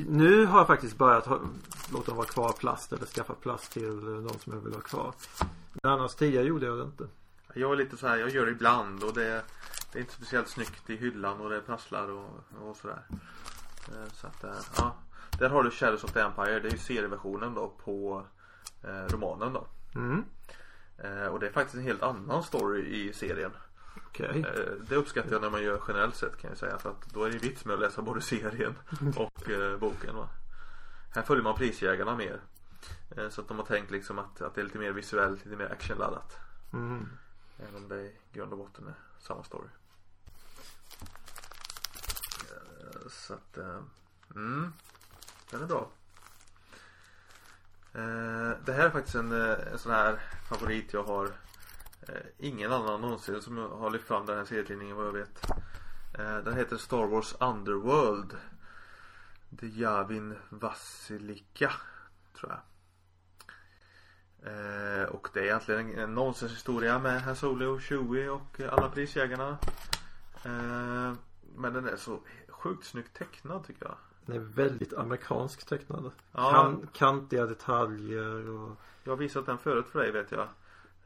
[0.08, 1.39] nu har jag faktiskt börjat ha,
[1.93, 5.13] låta dem vara kvar plast eller skaffa plast till de som jag vill ha kvar.
[5.84, 7.08] Men annars tidigare gjorde jag det inte.
[7.54, 9.43] Jag är lite så här, jag gör det ibland och det,
[9.91, 13.04] det är inte speciellt snyggt i hyllan och det prasslar och, och sådär.
[13.91, 14.95] Eh, Så att, eh, ja.
[15.39, 18.25] Där har du Shadows of the Empire, det är ju serieversionen då på
[18.84, 19.67] eh, romanen då.
[19.95, 20.25] Mm.
[21.32, 23.52] Och det är faktiskt en helt annan story i serien.
[24.19, 24.32] Eh,
[24.89, 27.32] det uppskattar jag när man gör generellt sett kan jag säga för att då är
[27.32, 28.75] det vits med att läsa både serien
[29.15, 30.30] och eh, boken va.
[31.15, 32.39] Här följer man prisjägarna mer.
[33.30, 35.71] Så att de har tänkt liksom att, att det är lite mer visuellt, lite mer
[35.71, 36.38] actionladdat.
[36.73, 37.10] Mm.
[37.60, 39.67] Även om det i grund och botten är samma story.
[42.52, 42.79] Eh,
[43.10, 43.80] så att, eh,
[44.36, 44.73] mm,
[45.52, 45.89] den är bra.
[47.93, 51.25] Eh, Det här är faktiskt en, eh, en sån här favorit jag har.
[52.08, 55.49] eh, Ingen annan någonsin som har lyft fram den här serietidningen vad jag vet.
[56.19, 58.38] Eh, Den heter Star Wars Underworld.
[59.62, 61.71] Djavin Vasilika
[62.39, 62.60] tror jag.
[64.43, 69.58] Eh, och det är egentligen en, en nonsenshistoria med Han Solo, Chewie och alla prisjägarna.
[70.45, 71.13] Eh,
[71.56, 72.19] men den är så
[72.60, 73.95] sjukt snyggt tecknad tycker jag.
[74.26, 76.12] Den är väldigt amerikansk tecknad.
[76.32, 76.52] Ja.
[76.52, 80.41] Kan, kantiga detaljer och Jag har visat den förut för dig vet jag.
[80.41, 80.48] Eh,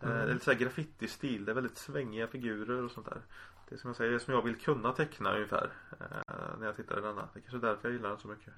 [0.10, 0.16] Mm.
[0.18, 1.46] Det är lite såhär graffiti-stil.
[1.46, 3.22] Det är väldigt svängiga figurer och sånt där.
[3.70, 5.70] Det är som jag säger, det är som jag vill kunna teckna ungefär.
[6.00, 7.30] eh, När jag tittar i denna.
[7.34, 8.54] Det är kanske är därför jag gillar den så mycket.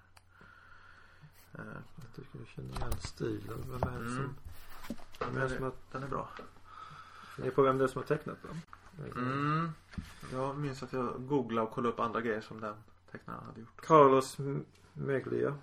[1.51, 3.63] Jag tycker du känner igen stilen.
[3.67, 4.35] Vem är det som, Mm.
[5.19, 6.29] vem är det som Den är bra.
[7.37, 8.61] ni på vem det är som har tecknat den?
[8.99, 9.69] Mm.
[10.31, 12.75] Jag minns att jag googlade och kollade upp andra grejer som den
[13.11, 13.81] tecknaren hade gjort.
[13.81, 15.57] Carlos M- Meglia.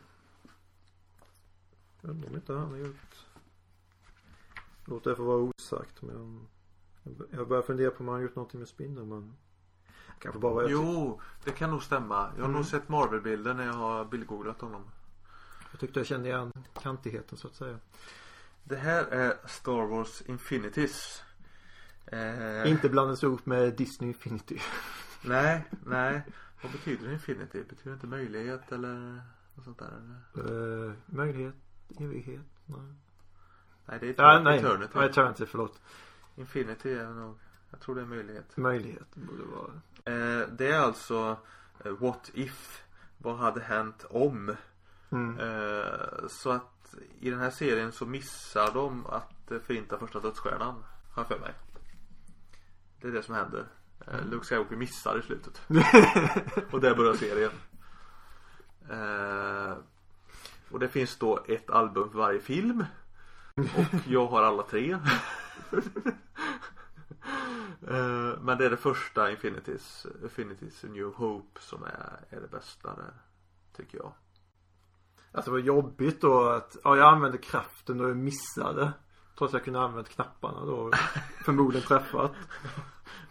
[2.03, 3.17] Undrar om inte han har gjort.
[4.85, 6.47] Låt det få vara osagt men
[7.31, 9.37] jag börjar fundera på om han har gjort någonting med Spindelmannen.
[10.19, 12.15] Kanske bara vad jag, Jo, det kan nog stämma.
[12.17, 12.53] Jag har Mm.
[12.53, 14.85] nog sett Marvel-bilder när jag har bildgooglat honom.
[15.71, 17.79] jag tyckte jag kände igen kantigheten så att säga.
[18.65, 21.23] Det här är Star Wars Infinities.
[22.07, 24.59] Eh, Inte blandas ihop med Disney Infinity.
[25.25, 26.23] Nej, nej.
[26.63, 27.63] Vad betyder Infinity?
[27.63, 29.21] Betyder det inte möjlighet eller
[29.55, 30.51] något sånt där?
[30.51, 31.55] Uh, möjlighet,
[32.01, 32.81] evighet, nej.
[33.87, 34.59] Nej, det är Ja, nej.
[34.59, 34.93] Eternity.
[34.95, 35.81] Ja, Eternity, förlåt.
[36.37, 37.39] Infinity är nog,
[37.71, 38.57] jag tror det är möjlighet.
[38.57, 39.73] Möjlighet borde vara.
[40.05, 41.37] Eh, det är alltså
[41.85, 42.83] eh, What if?
[43.19, 44.57] Vad hade hänt om?
[45.11, 45.39] Mm.
[45.39, 50.85] Eh, så att i den här serien så missar de att eh, förinta första dödsstjärnan.
[51.13, 51.55] Har jag för mig.
[53.03, 53.67] Det är det som händer.
[54.07, 55.63] Eh, Luke Skywalker missar i slutet.
[56.73, 57.51] och där börjar serien.
[58.91, 59.77] Eh,
[60.71, 62.85] och det finns då ett album för varje film.
[63.57, 64.99] Och jag har alla tre.
[67.89, 72.97] Eh, Men det är det första Infinities, Infinities New Hope som är, är det bästa
[72.97, 73.13] där,
[73.77, 74.13] Tycker jag.
[75.33, 78.93] Alltså det var jobbigt då att, ja jag använde kraften och jag missade.
[79.39, 80.91] Trots att jag kunde använt knapparna då.
[81.45, 82.33] Förmodligen träffat.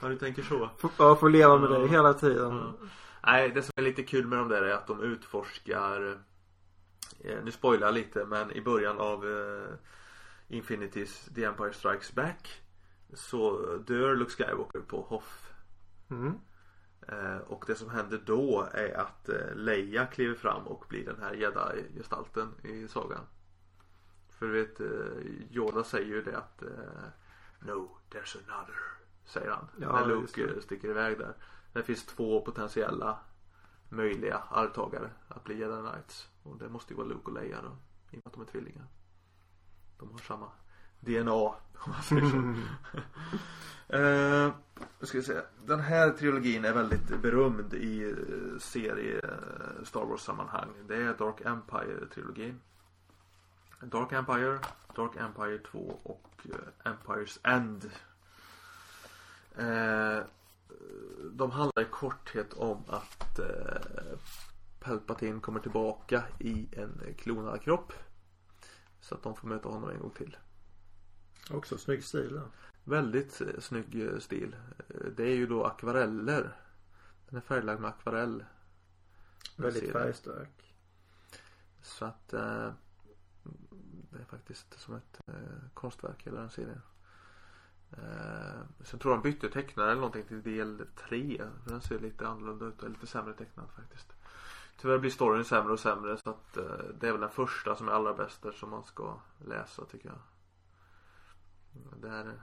[0.02, 0.70] Ja du tänker så.
[0.84, 1.80] F- Jag får leva med Ja.
[1.80, 2.56] det hela tiden.
[2.58, 2.74] Ja.
[3.26, 6.20] Nej det som är lite kul med de där är att de utforskar
[7.20, 9.74] eh, Nu spoilar jag lite men i början av eh,
[10.48, 12.62] Infinities The Empire Strikes Back
[13.14, 15.28] Så dör Luke Skywalker på Hoth
[16.10, 16.34] Mm.
[17.08, 21.22] eh, Och det som händer då är att eh, Leia kliver fram och blir den
[21.22, 23.22] här Jedi-gestalten i sagan
[24.42, 26.70] För du vet eh, Yoda säger ju det att eh,
[27.60, 28.76] No, there's another
[29.26, 29.68] Säger han.
[29.80, 31.34] Ja, När Luke eh, sticker iväg där.
[31.74, 33.20] Det finns två potentiella
[33.90, 36.30] Möjliga arvtagare att bli Jedi Knights.
[36.44, 37.70] Och det måste ju vara Luke och Leia då
[38.12, 38.86] I och med att de är tvillingar.
[40.00, 40.52] De har samma
[41.00, 41.56] DNA om
[41.88, 42.56] man säger så.
[45.00, 48.16] Jag ska säga, den här trilogin är väldigt berömd i
[48.60, 49.22] serie
[49.84, 50.70] Star Wars sammanhang.
[50.88, 52.60] Det är Dark Empire trilogin.
[53.82, 54.60] Dark Empire,
[54.96, 57.92] Dark Empire 2 och eh, Empires End.
[59.56, 60.20] Eh,
[61.32, 64.18] de handlar i korthet om att eh,
[64.80, 67.94] Palpatine kommer tillbaka i en klonad kropp.
[69.00, 70.38] Så att de får möta honom en gång till.
[71.52, 72.48] Också snygg stil där.
[72.84, 74.56] Väldigt snygg stil.
[75.16, 76.56] Det är ju då akvareller.
[77.30, 78.46] Den är färglagd med akvarell.
[79.58, 80.76] Väldigt färgstark.
[81.82, 82.34] Så att
[84.10, 85.34] det är faktiskt som ett eh,
[85.74, 86.82] konstverk hela den serien.
[87.92, 91.42] Eh, sen tror jag de bytte tecknare eller någonting till del 3.
[91.64, 94.14] För den ser lite annorlunda ut och är lite sämre tecknad faktiskt.
[94.78, 96.64] Tyvärr blir storyn sämre och sämre så att eh,
[97.00, 100.20] det är väl den första som är allra bäst som man ska läsa tycker jag.
[102.02, 102.34] Där eh,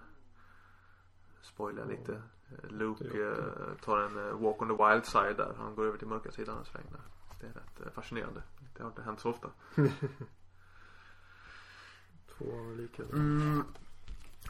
[1.42, 2.22] spoilar lite.
[2.68, 5.54] Luke eh, tar en eh, walk on the wild side där.
[5.58, 7.00] Han går över till mörka sidan en sväng där.
[7.40, 8.42] Det är rätt eh, fascinerande.
[8.74, 9.50] Det har inte hänt så ofta.
[12.38, 13.02] Två lika.
[13.02, 13.64] Mm.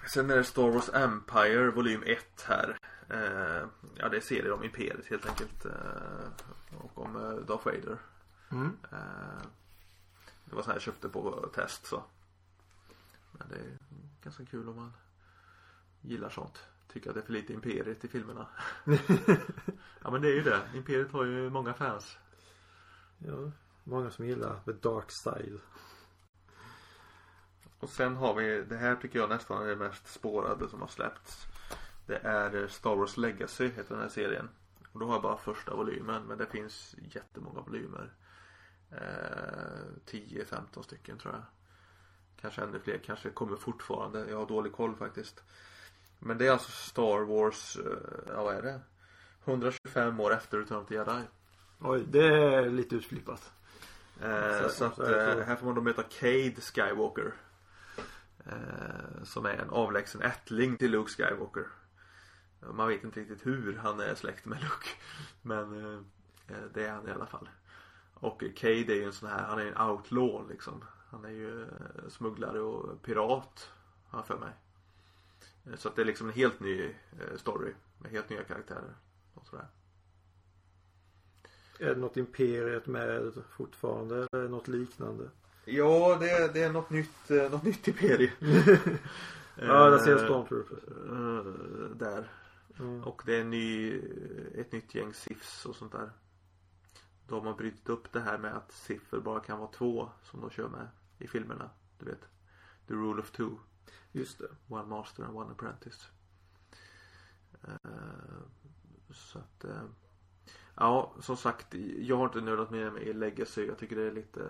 [0.06, 2.78] Sen är det Star Wars Empire volym 1 här.
[3.08, 5.64] Eh, ja det är serier om Imperiet helt enkelt.
[5.64, 6.28] Eh,
[6.78, 7.98] och om eh, Darth Vader.
[8.50, 8.76] Mm.
[8.92, 9.42] Eh,
[10.44, 12.04] det var sån här jag köpte på test så.
[13.32, 13.78] Men det är
[14.22, 14.92] ganska kul om man
[16.00, 16.62] gillar sånt.
[16.92, 18.46] Tycker att det är för lite Imperiet i filmerna.
[20.02, 20.60] ja men det är ju det.
[20.74, 22.18] Imperiet har ju många fans.
[23.18, 23.52] Ja.
[23.84, 25.60] Många som gillar the dark side.
[27.80, 30.88] Och sen har vi, det här tycker jag nästan är det mest spårade som har
[30.88, 31.46] släppts.
[32.06, 34.48] Det är Star Wars Legacy heter den här serien.
[34.92, 38.12] Och då har jag bara första volymen men det finns jättemånga volymer.
[38.90, 38.98] Eh,
[40.06, 41.42] 10-15 stycken tror jag.
[42.40, 44.30] Kanske ännu fler, kanske kommer fortfarande.
[44.30, 45.42] Jag har dålig koll faktiskt.
[46.18, 48.80] Men det är alltså Star Wars, eh, ja vad är det?
[49.44, 51.20] 125 år efter Return of the Jedi.
[51.80, 53.52] Oj, det är lite utflippat.
[54.22, 57.32] Eh, Så- så att eh, här får man då möta Cade Skywalker.
[58.48, 61.66] Eh, som är en avlägsen ättling till Luke Skywalker.
[62.60, 64.88] Man vet inte riktigt hur han är släkt med Luke.
[65.42, 65.98] Men eh,
[66.48, 67.48] eh, det är han i alla fall.
[68.14, 70.84] Och Cade är ju en sån här, han är en outlaw liksom.
[71.10, 71.66] Han är ju
[72.08, 73.70] smugglare och pirat.
[74.08, 74.52] Har jag för mig.
[75.76, 76.94] Så att det är liksom en helt ny
[77.36, 77.72] story.
[77.98, 78.94] Med helt nya karaktärer.
[79.34, 79.66] Och sådär.
[81.78, 85.30] Är det något imperiet med fortfarande eller något liknande?
[85.70, 88.30] Ja, det, det är något nytt, eh, något nytt imperium.
[89.60, 90.78] Ja, där ser jag Eh, Stormtroopers.
[90.88, 92.28] eh, Där.
[92.78, 93.04] Mm.
[93.04, 93.98] Och det är en ny,
[94.54, 96.10] ett nytt gäng SIFs och sånt där.
[97.26, 100.50] De har brutit upp det här med att siffer bara kan vara två som de
[100.50, 101.70] kör med i filmerna.
[101.98, 102.20] Du vet.
[102.88, 103.50] The rule of two.
[104.12, 104.48] Just det.
[104.68, 106.08] One master and one apprentice.
[107.62, 108.40] Eh,
[109.10, 109.82] så att eh,
[110.80, 113.66] Ja, som sagt, jag har inte nördat med mig i Legacy.
[113.66, 114.40] Jag tycker det är lite,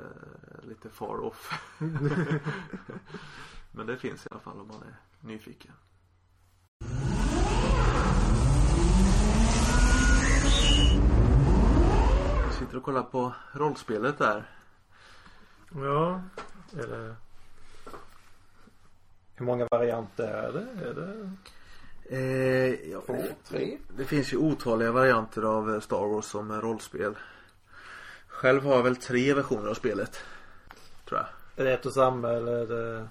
[0.63, 1.53] lite far off.
[3.73, 5.73] Men det finns i alla fall om man är nyfiken.
[12.45, 14.51] Jag sitter och kollar på rollspelet där.
[15.75, 16.23] Ja.
[16.71, 17.17] Det...
[19.35, 20.89] Hur många varianter är det?
[20.89, 21.31] Är det
[22.11, 23.79] Eh, ja, två, tre?
[23.97, 27.15] Det finns ju otaliga varianter av eh, Star Wars som rollspel.
[28.29, 30.21] Själv har jag väl tre versioner av spelet.
[31.09, 31.27] Tror jag.
[31.57, 33.09] Är det ett och samma eller det...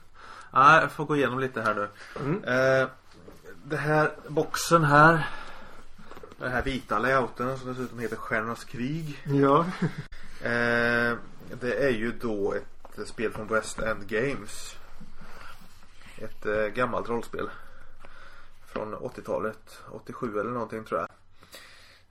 [0.53, 1.87] Nej, jag får gå igenom lite här nu.
[2.19, 2.43] Mm.
[2.43, 2.87] Eh,
[3.63, 5.27] det här boxen här.
[6.39, 9.23] Den här vita layouten som dessutom heter Stjärnornas krig.
[9.25, 9.65] Ja.
[10.41, 11.17] Eh,
[11.59, 14.75] det är ju då ett spel från West End Games.
[16.17, 17.49] Ett eh, gammalt rollspel.
[18.77, 19.81] Från 80-talet.
[19.91, 21.09] 87 eller någonting tror jag.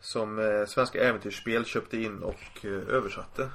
[0.01, 3.51] Som eh, Svenska Äventyrsspel köpte in och eh, översatte.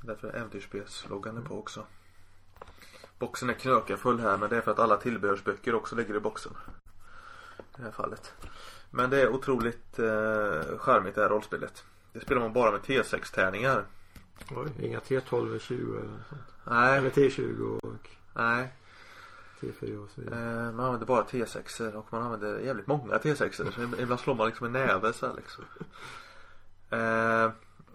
[0.00, 1.84] Därför är äventyrsspelsloggan på också.
[3.18, 6.52] Boxen är knökafull här men det är för att alla tillbehörsböcker också ligger i boxen.
[7.58, 8.32] I det här fallet.
[8.90, 11.84] Men det är otroligt eh, charmigt det här rollspelet.
[12.12, 13.84] Det spelar man bara med T6-tärningar.
[14.50, 16.42] Oj, inga T12 20 eller sånt.
[16.64, 18.68] Nej, Eller T20 och nej.
[19.60, 20.66] T4 och så vidare.
[20.66, 24.46] Eh, man använder bara T6 och man använder jävligt många T6 så ibland slår man
[24.46, 25.64] liksom en näve så här liksom.
[26.92, 27.50] Eh,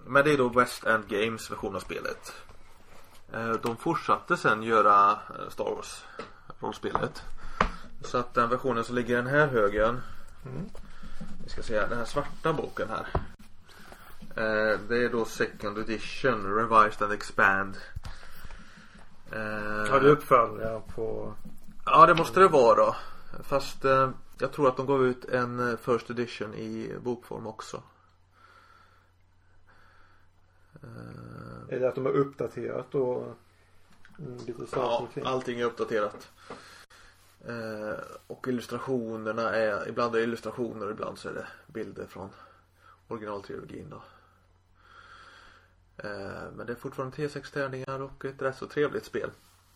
[0.06, 2.34] men det är då West End Games version av spelet.
[3.34, 6.04] Eh, de fortsatte sen göra Star Wars
[6.60, 7.24] rollspelet.
[8.02, 10.02] Så att den versionen som ligger i den här högen.
[10.46, 10.70] Mm.
[11.44, 13.08] Vi ska se här, den här svarta boken här.
[14.88, 17.78] Det är då second edition, revised and expand.
[19.32, 21.34] Ja, det är uppföljare på...
[21.86, 22.96] Ja det måste det vara då.
[23.44, 27.84] Fast eh, jag tror att de gav ut en eh, first edition i bokform också.
[30.84, 33.36] Eh, Är det att de har uppdaterat och
[34.20, 35.26] mm, lite saker ja, kring?
[35.26, 36.32] allting är uppdaterat.
[37.48, 42.30] Eh, och illustrationerna är, ibland är det illustrationer ibland så är det bilder från
[43.08, 44.02] originaltrilogin då.
[45.98, 49.32] Eh, men det är fortfarande T6 tärningar och ett rätt så trevligt spel.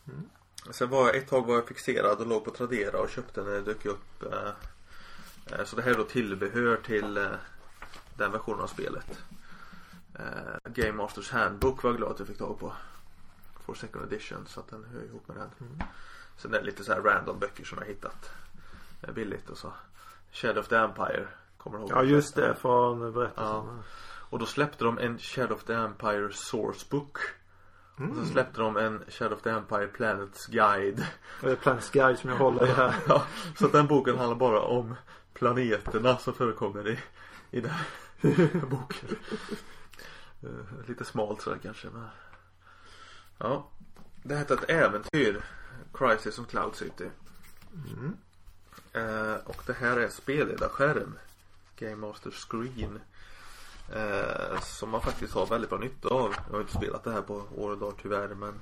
[0.08, 0.30] Mm.
[0.72, 3.52] Sen var jag ett tag var jag fixerad och låg på Tradera och köpte när
[3.52, 4.24] det dök upp.
[4.24, 4.50] Eh,
[5.46, 7.28] eh, så det här är då tillbehör till eh,
[8.18, 9.20] den versionen av spelet.
[10.16, 12.74] Eh, Game Masters Handbook var jag glad att jag fick tag på.
[13.66, 15.50] For second edition så att den hör ihop med den.
[15.60, 15.88] Mm.
[16.38, 18.32] Sen är det lite så här random böcker som jag hittat
[19.02, 19.74] eh, billigt och så.
[20.32, 21.28] Shadow of the Empire.
[21.58, 21.92] Kommer du ihåg?
[21.92, 22.56] Ja, just det.
[22.56, 23.46] Från berättelsen.
[23.46, 23.84] Ja.
[24.30, 26.86] Och då släppte de en Shadow of the Empire source
[28.00, 28.10] book.
[28.10, 28.26] Och Mm.
[28.28, 31.06] så släppte de en Shadow of the Empire Planets Guide.
[31.42, 32.96] Det är Planets Guide som jag håller i här.
[33.08, 33.24] Ja,
[33.60, 34.96] så den boken handlar bara om
[35.34, 37.00] planeterna som förekommer i,
[37.52, 37.86] i den här
[38.70, 39.10] boken.
[40.44, 42.08] Eh, lite smalt sådär kanske men.
[43.38, 43.70] Ja.
[44.24, 45.42] Det hette ett äventyr.
[45.94, 47.10] Crisis on Cloud City.
[47.74, 48.18] Mm.
[48.94, 51.18] Eh, och det här är spelledarskärm.
[51.76, 53.00] Game Master Screen.
[53.96, 56.36] Eh, som man faktiskt har väldigt bra nytta av.
[56.48, 58.54] Jag har inte spelat det här på år och dag tyvärr men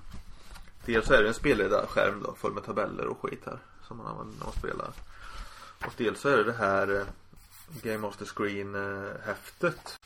[0.88, 3.60] Dels så är det en spelledarskärm då full med tabeller och skit här.
[3.88, 4.92] Som man använder när man spelar.
[5.86, 7.06] Och dels så är det det här eh,
[7.84, 10.00] Game Master Screen eh, häftet.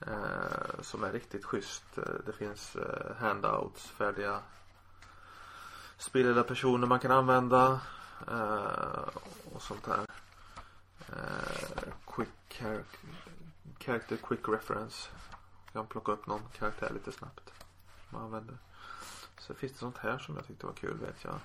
[0.00, 1.98] Eh, som är riktigt schysst.
[1.98, 4.40] Eh, det finns eh, handouts, färdiga
[5.98, 7.80] spelledarpersoner man kan använda.
[8.28, 9.08] Eh,
[9.54, 10.06] och sånt här.
[11.08, 13.25] Eh, quick character
[13.78, 15.08] character quick reference.
[15.72, 17.52] Kan plocka upp någon karaktär lite snabbt.
[18.10, 18.58] Man använder.
[19.38, 21.38] Så finns det sånt här som jag tyckte var kul vet jag.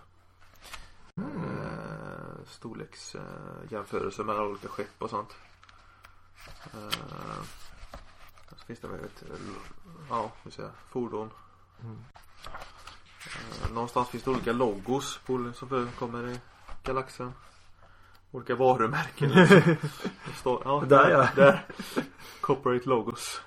[1.17, 5.35] Eh, storleksjämförelse mellan olika skepp och sånt.
[6.73, 7.43] Eh,
[8.49, 9.23] så finns det väl ett,
[10.09, 11.29] ja, vi säger, fordon.
[11.83, 11.97] Mm.
[13.25, 16.39] Eh, någonstans finns det olika logos på, som förekommer i
[16.83, 17.33] galaxen.
[18.31, 19.29] Olika varumärken.
[20.25, 21.29] Det står, ja, Där, ja.
[21.35, 21.65] Där.
[22.55, 23.41] Corporate logos.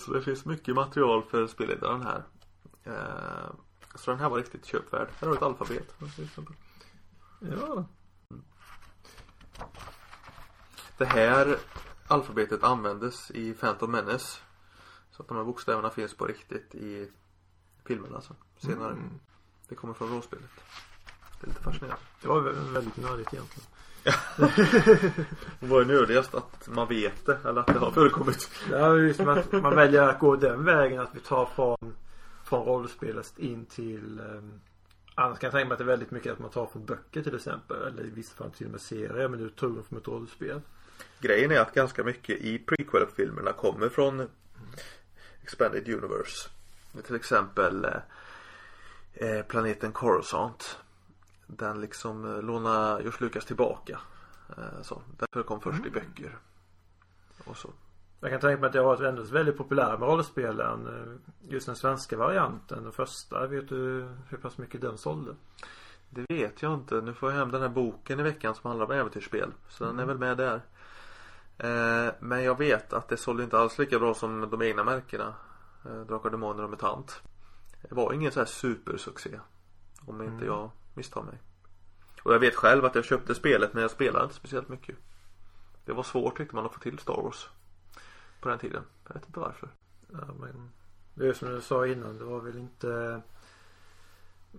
[0.00, 2.22] Så det finns mycket material för spelledaren här.
[2.84, 3.50] Eh,
[3.94, 5.08] så den här var riktigt köpvärd.
[5.20, 5.94] Här har du ett alfabet.
[7.40, 7.84] Ja.
[10.98, 11.58] Det här
[12.08, 14.38] alfabetet användes i Phantom Menace.
[15.10, 17.10] Så att de här bokstäverna finns på riktigt i
[17.84, 18.34] filmen alltså.
[18.58, 18.92] Senare.
[18.92, 19.10] Mm.
[19.68, 20.50] Det kommer från rollspelet.
[21.40, 22.02] Det är lite fascinerande.
[22.22, 23.68] Det var vä- väldigt nördigt egentligen.
[25.60, 26.34] Vad är nördigast?
[26.34, 28.50] Att man vet det eller att det har förekommit?
[28.68, 31.94] Det är ju som att man väljer att gå den vägen att vi tar från
[32.44, 34.60] från rollspelet in till um,
[35.18, 37.22] Annars kan jag tänka mig att det är väldigt mycket att man tar från böcker
[37.22, 37.82] till exempel.
[37.82, 39.28] Eller i vissa fall till och med serier.
[39.28, 40.60] Men du tog dem från ett rollspel.
[41.20, 44.28] Grejen är att ganska mycket i prequel-filmerna kommer från
[45.42, 46.48] Expanded Universe.
[47.06, 47.92] Till exempel eh,
[49.28, 50.78] eh, planeten Coruscant.
[51.46, 53.98] Den liksom eh, lånar George Lucas tillbaka.
[54.56, 55.02] Eh, så.
[55.18, 56.38] Den förekom först i böcker.
[57.44, 57.70] Och så.
[58.20, 60.86] Jag kan tänka mig att det har varit ändå väldigt populärt med rollspelen.
[60.86, 62.82] eh, Just den svenska varianten.
[62.82, 63.46] Den första.
[63.46, 65.34] Vet du hur pass mycket den sålde?
[66.10, 66.94] Det vet jag inte.
[67.00, 69.52] Nu får jag hem den här boken i veckan som handlar om äventyrsspel.
[69.68, 70.60] Så den är väl med där.
[72.20, 75.34] Men jag vet att det sålde inte alls lika bra som de egna märkena.
[76.08, 77.22] Drakar, Demoner och Mutant.
[77.88, 79.40] Det var ingen så här supersuccé.
[80.06, 80.46] Om inte Mm.
[80.46, 81.38] jag misstar mig.
[82.22, 84.96] Och jag vet själv att jag köpte spelet men jag spelade inte speciellt mycket.
[85.84, 87.48] Det var svårt tyckte man att få till Star Wars.
[88.40, 88.82] På den tiden.
[89.06, 89.68] Jag vet inte varför.
[90.12, 90.70] Ja, men
[91.14, 92.18] det är som du sa innan.
[92.18, 93.22] Det var väl inte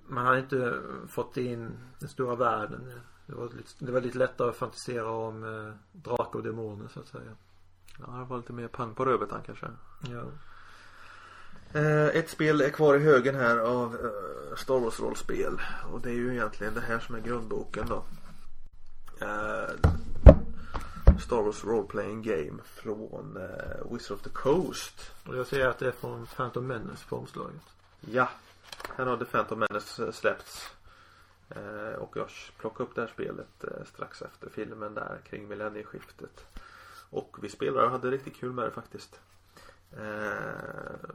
[0.08, 3.02] Man hade inte fått in den stora världen.
[3.26, 7.00] Det var lite, det var lite lättare att fantisera om eh, drakar och demoner så
[7.00, 7.36] att säga.
[8.00, 9.68] Ja, det var lite mer pang på rödbetan kanske.
[10.10, 10.24] Ja.
[11.74, 15.62] Eh, ett spel är kvar i högen här av eh, Star Wars rollspel.
[15.94, 18.04] Och det är ju egentligen det här som är grundboken då.
[19.22, 19.70] Eh,
[21.20, 23.40] Star Wars Role Playing Game från
[23.92, 25.12] Wizard of the Coast.
[25.26, 27.62] Och jag ser att det är från Phantom Menace på omslaget.
[28.00, 28.30] Ja,
[28.96, 30.72] här har The Phantom Menace släppts.
[31.98, 36.46] Och jag plockade upp det här spelet strax efter filmen där kring millennieskiftet.
[37.10, 39.20] Och vi spelare och hade riktigt kul med det faktiskt.
[39.92, 41.10] Eh,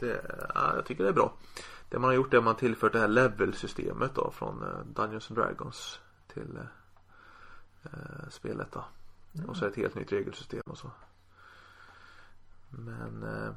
[0.00, 0.20] det,
[0.54, 1.36] ja, jag tycker det är bra.
[1.88, 5.30] Det man har gjort är att man tillfört det här level-systemet då från eh, Dungeons
[5.30, 6.62] and Dragons till eh,
[7.84, 8.84] eh, spelet då.
[9.46, 10.90] Och så är det ett helt nytt regelsystem och så.
[12.70, 13.52] Men eh,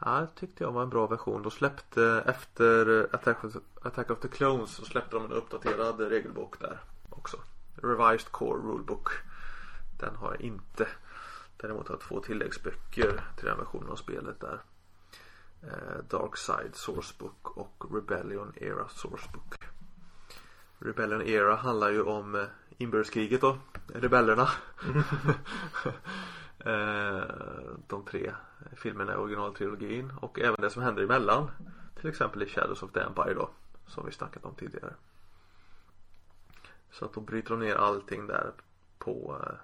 [0.00, 1.42] Ja, tyckte jag var en bra version.
[1.42, 6.60] De släppte efter Attack of, Attack of the Clones så släppte de en uppdaterad regelbok
[6.60, 7.36] där också.
[7.74, 9.08] Revised Core Rulebook.
[9.98, 10.88] Den har jag inte.
[11.56, 14.62] Däremot har jag två tilläggsböcker till den versionen av spelet där.
[15.62, 19.54] Eh, Dark Side Sourcebook och Rebellion Era Sourcebook.
[20.78, 22.46] Rebellion Era handlar ju om eh,
[22.78, 23.58] inbördeskriget då.
[23.94, 24.48] Rebellerna.
[26.58, 27.24] Eh,
[27.86, 28.34] de tre
[28.76, 31.50] filmerna i originaltrilogin och även det som händer emellan.
[32.00, 33.50] Till exempel i Shadows of the Empire då.
[33.86, 34.94] Som vi snackat om tidigare.
[36.90, 38.52] Så att då bryter de ner allting där
[38.98, 39.56] på eh,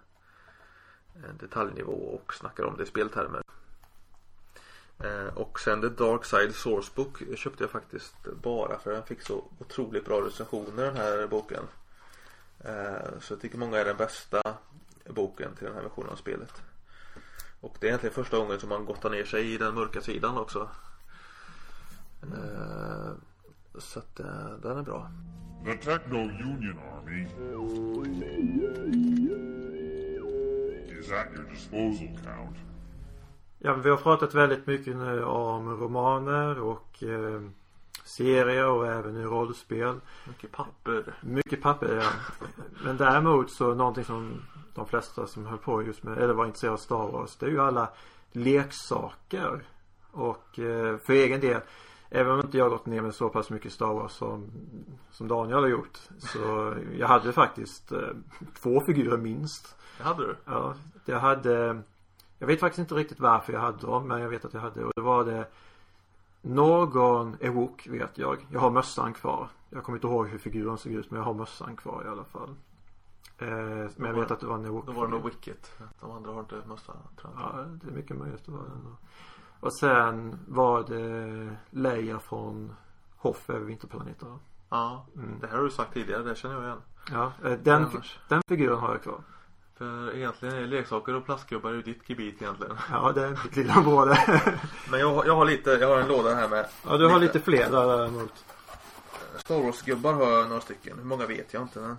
[1.40, 3.42] detaljnivå och snackar om det i speltermer.
[5.04, 9.44] Eh, och sen The Dark Side Sourcebook köpte jag faktiskt bara för den fick så
[9.58, 11.64] otroligt bra recensioner den här boken.
[12.64, 14.42] Eh, så jag tycker många är den bästa
[15.06, 16.62] boken till den här versionen av spelet.
[17.60, 20.38] Och det är egentligen första gången som man gottar ner sig i den mörka sidan
[20.38, 20.68] också.
[22.22, 23.12] Eh,
[23.78, 25.10] så att eh, den är bra.
[25.64, 27.26] The Techno Union Army
[31.02, 32.56] is at your disposal, Count.
[33.58, 37.42] Ja, men vi har pratat väldigt mycket nu om romaner och eh,
[38.04, 40.00] serier och även i rollspel.
[40.28, 41.14] Mycket papper.
[41.20, 42.10] Mycket papper ja.
[42.84, 44.42] Men däremot så någonting som
[44.74, 47.50] de flesta som höll på just med, eller var intresserade av Star Wars, det är
[47.50, 47.88] ju alla
[48.32, 49.62] leksaker.
[50.10, 51.60] Och eh, för egen del,
[52.10, 54.50] även om inte jag gått ner med så pass mycket Star Wars som,
[55.10, 55.98] som Daniel har gjort.
[56.18, 57.98] Så jag hade faktiskt eh,
[58.62, 59.76] två figurer minst.
[59.98, 60.36] Det hade du?
[60.44, 60.74] Ja,
[61.04, 61.82] jag hade
[62.38, 64.84] Jag vet faktiskt inte riktigt varför jag hade dem men jag vet att jag hade
[64.84, 65.46] och det var det
[66.40, 68.46] Någon Ewok vet jag.
[68.50, 69.48] Jag har mössan kvar.
[69.70, 72.24] Jag kommer inte ihåg hur figuren såg ut men jag har mössan kvar i alla
[72.24, 72.54] fall.
[73.38, 73.48] Eh,
[73.96, 74.86] men jag vet att det var en Ewok.
[74.86, 75.72] Då var det nog Wicket.
[76.00, 77.42] De andra har inte mössa tror jag.
[77.42, 78.96] Ja, det är mycket möjligt att det var den.
[79.60, 82.74] Och sen var det Leia från
[83.16, 84.38] Hoff över vinterplaneterna.
[84.68, 85.38] Ja, Mm.
[85.40, 86.22] det här har du sagt tidigare.
[86.22, 86.80] Det känner jag igen.
[87.12, 87.86] Ja, eh, den,
[88.28, 89.20] den figuren har jag kvar.
[89.82, 92.76] För egentligen är leksaker och plastgubbar ju ditt gebit egentligen.
[92.90, 94.18] Ja, det är mitt lilla område.
[94.90, 97.18] Men jag, har- jag har lite, jag har en låda här med ja, du har
[97.18, 98.44] lite fler där däremot.
[99.36, 100.98] Star Wars-gubbar har jag några stycken.
[100.98, 101.96] Hur många vet jag inte men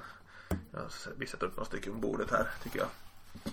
[0.71, 0.81] jag,
[1.17, 2.88] vi sätter upp några stycken på bordet här tycker jag.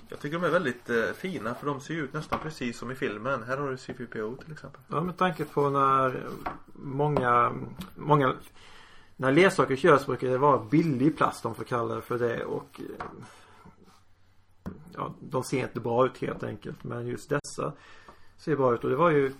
[0.08, 2.94] Jag tycker de är väldigt eh, fina för de ser ut nästan precis som i
[2.94, 3.42] filmen.
[3.42, 4.80] Här har du C3PO till exempel.
[4.88, 6.22] Ja med tanke på när
[6.72, 7.52] många,
[7.94, 8.34] många
[9.16, 12.80] när leksaker körs brukar det vara billig plast de får kalla det för det och
[12.98, 13.04] eh,
[15.00, 17.72] ja, de ser inte bra ut helt enkelt men just dessa
[18.36, 19.32] ser bra ut och det var ju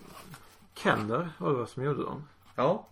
[0.73, 2.27] Kenner var det som gjorde dem.
[2.55, 2.87] Ja.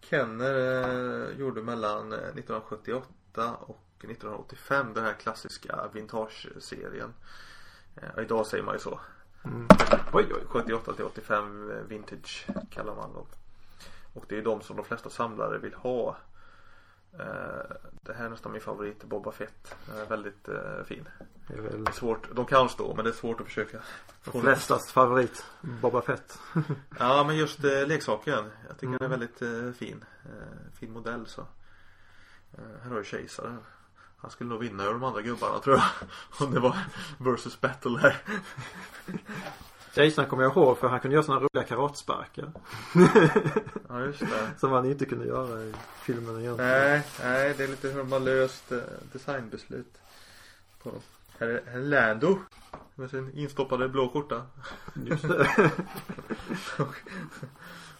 [0.00, 7.14] Kenner eh, gjorde mellan eh, 1978 och 1985 den här klassiska vintage-serien.
[7.96, 9.00] Eh, idag säger man ju så.
[9.44, 9.66] Mm.
[10.12, 13.26] Oj, oj, 78 till 85 vintage kallar man dem.
[14.14, 16.16] Och det är de som de flesta samlare vill ha.
[17.12, 19.74] Eh, det här är nästan min favorit, Boba Fett.
[19.88, 21.08] Eh, väldigt eh, fin.
[21.46, 23.78] Det är väl är svårt, de kan stå men det är svårt att försöka.
[24.24, 25.44] de flestas favorit.
[25.60, 26.38] Boba Fett.
[26.98, 28.50] Ja men just eh, leksaken.
[28.68, 28.98] Jag tycker Mm.
[28.98, 30.04] den är väldigt eh, fin.
[30.72, 31.46] Fin modell så.
[32.82, 33.58] Här har du kejsaren.
[34.16, 35.84] Han skulle nog vinna över de andra gubbarna tror jag.
[36.48, 36.76] Om det var
[37.18, 38.16] versus battle här.
[39.98, 42.52] Jason kommer jag ihåg för han kunde göra sådana roliga karatsparkar.
[43.88, 44.50] Ja just det.
[44.58, 45.72] Som han inte kunde göra i
[46.02, 46.70] filmen egentligen.
[46.70, 48.78] Nej, nej det är lite hur man löst eh,
[49.12, 49.98] designbeslut.
[50.82, 51.00] På dem.
[51.38, 52.38] Här är, här är Lando.
[52.94, 54.42] Med sin instoppade blå skjorta.
[55.06, 55.48] Just det.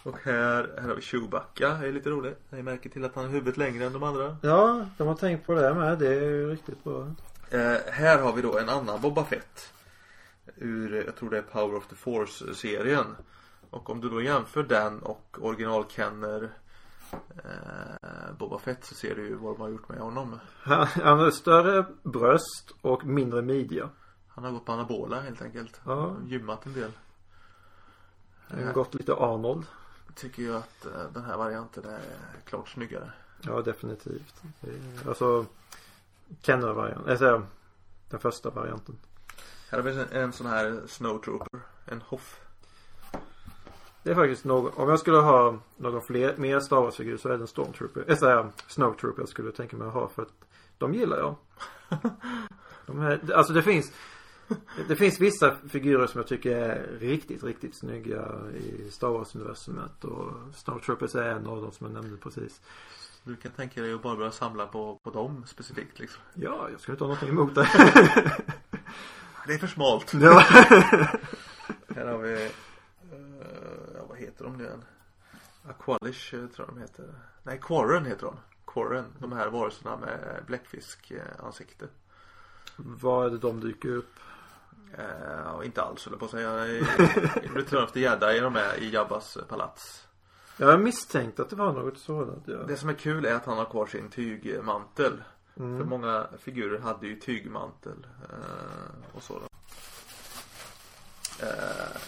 [0.03, 1.69] Och här, här har vi Chewbacca.
[1.69, 2.39] Det är lite roligt.
[2.51, 4.37] Jag märker till att han har huvudet längre än de andra.
[4.43, 5.99] Ja, de har tänkt på det med.
[5.99, 7.15] Det är ju riktigt bra.
[7.51, 9.73] Eh, här har vi då en annan Boba Fett.
[10.57, 13.17] Ur, jag tror det är Power of the Force-serien.
[13.71, 16.51] Och om du då jämför den och original Kenner
[17.13, 20.41] eh, Boba Fett så ser du ju vad de har gjort med honom.
[20.63, 23.91] Han, har större bröst och mindre midja.
[24.29, 25.81] Han har gått på anabola helt enkelt.
[25.85, 26.17] Ja.
[26.27, 26.91] Gymmat en del.
[28.49, 29.67] Han har gått lite Arnold.
[30.15, 32.01] Tycker jag att eh, den här varianten är
[32.45, 33.13] klart snyggare.
[33.43, 34.43] Ja, definitivt.
[35.07, 35.47] Alltså
[36.43, 37.11] Kenner-varianten.
[37.11, 37.43] Alltså
[38.11, 38.99] den första varianten.
[39.71, 41.61] Här har vi en, sån här Snowtrooper.
[41.87, 42.41] En Hoff.
[44.03, 47.33] Det är faktiskt någon, om jag skulle ha någon fler, mer Star Wars-figur så är
[47.33, 48.01] det en Stormtrooper.
[48.01, 50.33] Eller såhär Snowtrooper jag skulle tänka mig att ha för att
[50.79, 51.35] de gillar jag.
[52.87, 53.93] De här, alltså det finns
[54.89, 60.33] Det finns vissa figurer som jag tycker är riktigt, riktigt snygga i Star Wars-universumet och
[60.55, 62.61] Snowtroopers är en av dem som jag nämnde precis.
[63.25, 66.23] Du kan tänka dig att bara börja samla på, på dem specifikt liksom.
[66.35, 67.69] Ja, jag skulle inte ha någonting emot det.
[69.49, 70.15] Det är för smalt.
[70.15, 70.39] ja.
[71.97, 72.51] Här har vi,
[73.95, 74.85] ja vad heter de nu igen?
[75.69, 77.15] Aqualish eh, tror jag de heter.
[77.43, 78.37] Nej, Quarren heter de.
[78.67, 81.89] Quarren, de här varelserna med bläckfisk eh, ansikte.
[82.77, 84.15] Vad är det de dyker upp?
[85.55, 86.65] Och inte alls höll jag på att säga.
[87.55, 90.09] Return of the Jedi är de med i Jabbas palats.
[90.57, 92.57] Jag har misstänkt att det var något sådant ja.
[92.57, 95.23] Det som är kul är att han har kvar sin tygmantel.
[95.59, 95.89] För Mm.
[95.89, 99.47] många figurer hade ju tygmantel eh, och så då.
[101.47, 102.01] Eh,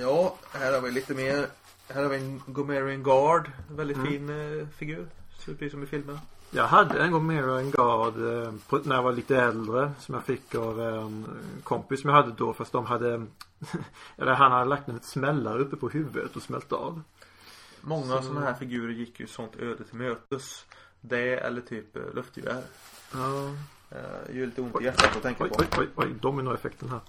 [0.00, 1.46] ja, här har vi lite mer.
[1.88, 3.50] Här har vi en Gomerian Guard.
[3.70, 4.08] Väldigt Mm.
[4.08, 4.28] fin
[4.60, 5.06] eh, figur.
[5.44, 6.18] Ser ut precis som i filmen.
[6.50, 8.14] Jag hade en en guard
[8.44, 11.26] eh, på, när jag var lite äldre som jag fick av en
[11.64, 13.26] kompis som jag hade då fast de hade
[14.16, 17.02] Eller han hade lagt en smällare uppe på huvudet och smält av.
[17.80, 20.64] Många Så- sådana här figurer gick ju sånt öde till mötes.
[21.08, 22.62] Det eller typ eh, luftgevär.
[23.12, 23.54] Ja.
[23.90, 25.56] Eh, gör lite ont i hjärtat att tänka Oj, på.
[25.58, 27.00] oj, oj, oj, dominoeffekten här.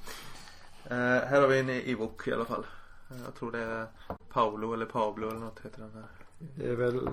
[0.86, 2.66] Eh, här har vi en Ewok i alla fall.
[3.12, 3.88] Eh, jag tror det är
[4.30, 6.06] Paolo eller Pablo eller något heter den här.
[6.56, 7.10] Det är väl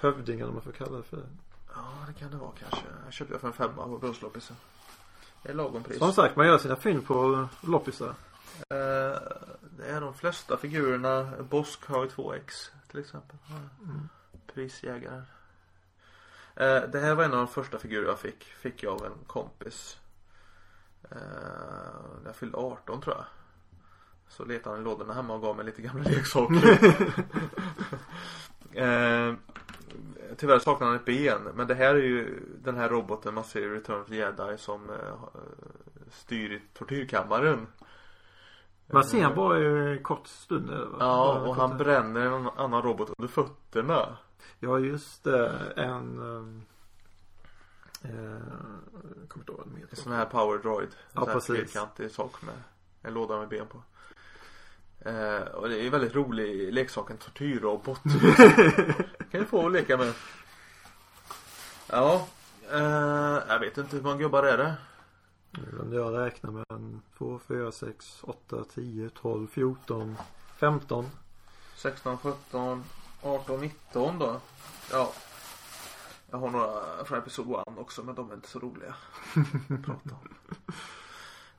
[0.00, 1.26] hövdingen om man får kalla det för det.
[1.74, 2.86] Ja, det kan det vara kanske.
[3.04, 4.56] Jag köpte jag för en femma på brunchloppisen.
[5.42, 5.98] Det är lagom pris.
[5.98, 8.14] Som sagt, man gör sina fynd på loppisar.
[9.76, 11.32] Det är de flesta figurerna.
[11.50, 13.36] Bosk har ju 2x till exempel.
[13.82, 14.08] Mm.
[14.54, 15.22] Prisjägaren.
[16.56, 18.44] Eh, det här var en av de första figurer jag fick.
[18.44, 19.98] Fick jag av en kompis.
[21.10, 21.16] Eh,
[22.20, 23.24] när jag fyllde 18 tror jag.
[24.28, 26.70] Så letade han i lådorna hemma och gav mig lite gamla leksaker.
[28.72, 29.34] eh,
[30.36, 31.42] tyvärr saknar han ett ben.
[31.54, 34.58] Men det här är ju den här roboten man ser i Return of the Jedi
[34.58, 35.40] som eh,
[36.10, 37.66] styr i tortyrkammaren.
[38.86, 40.70] Man ser Eh, han bara i en kort stund?
[41.00, 44.16] Ja, och han bränner en annan robot under fötterna.
[44.64, 45.72] Ja, just det.
[45.76, 46.18] En...
[46.18, 46.62] Um,
[48.02, 48.10] eh,
[49.20, 50.88] jag kommer inte ihåg vad den En sån här power droid.
[50.88, 51.56] En Ja, sån här precis.
[51.56, 52.54] fyrkantig sak med
[53.02, 53.82] en låda med ben på.
[55.10, 58.02] Eh, och det är en väldigt rolig leksak, en tortyrrobot.
[59.30, 60.12] kan du få att leka med.
[61.90, 62.26] Ja,
[62.72, 64.74] eh, jag vet inte hur många gubbar är det?
[65.96, 70.16] Jag räknar med en 2, 4, 6, 8, 10, 12, 14,
[70.56, 71.10] 15.
[71.76, 72.84] 16, 17,
[73.24, 74.40] 18, 19 då.
[74.90, 75.12] Ja.
[76.30, 78.94] Jag har några från Episod 1 också men de är inte så roliga.
[79.34, 80.28] att prata om.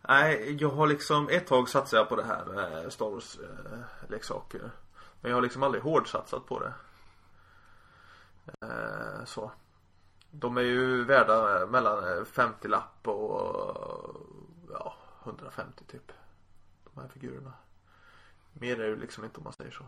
[0.02, 4.10] Nej, jag har liksom ett tag satsade jag på det här med Star Wars eh,
[4.10, 4.72] leksaker.
[5.22, 6.74] Men jag har liksom aldrig hårdsatsat på det.
[8.62, 9.52] Eh, så.
[10.32, 14.16] De är ju värda eh, mellan eh, 50 lapp och
[14.72, 16.12] ja, 150 typ.
[16.94, 17.54] De här figurerna.
[18.54, 19.84] Mer är det liksom inte om man säger så.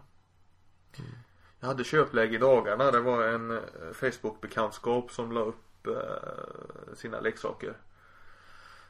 [0.98, 1.12] Mm.
[1.60, 2.92] Jag hade köpläge i dagarna.
[2.92, 7.74] Det var en eh, Facebook-bekantskap som la upp eh, sina leksaker.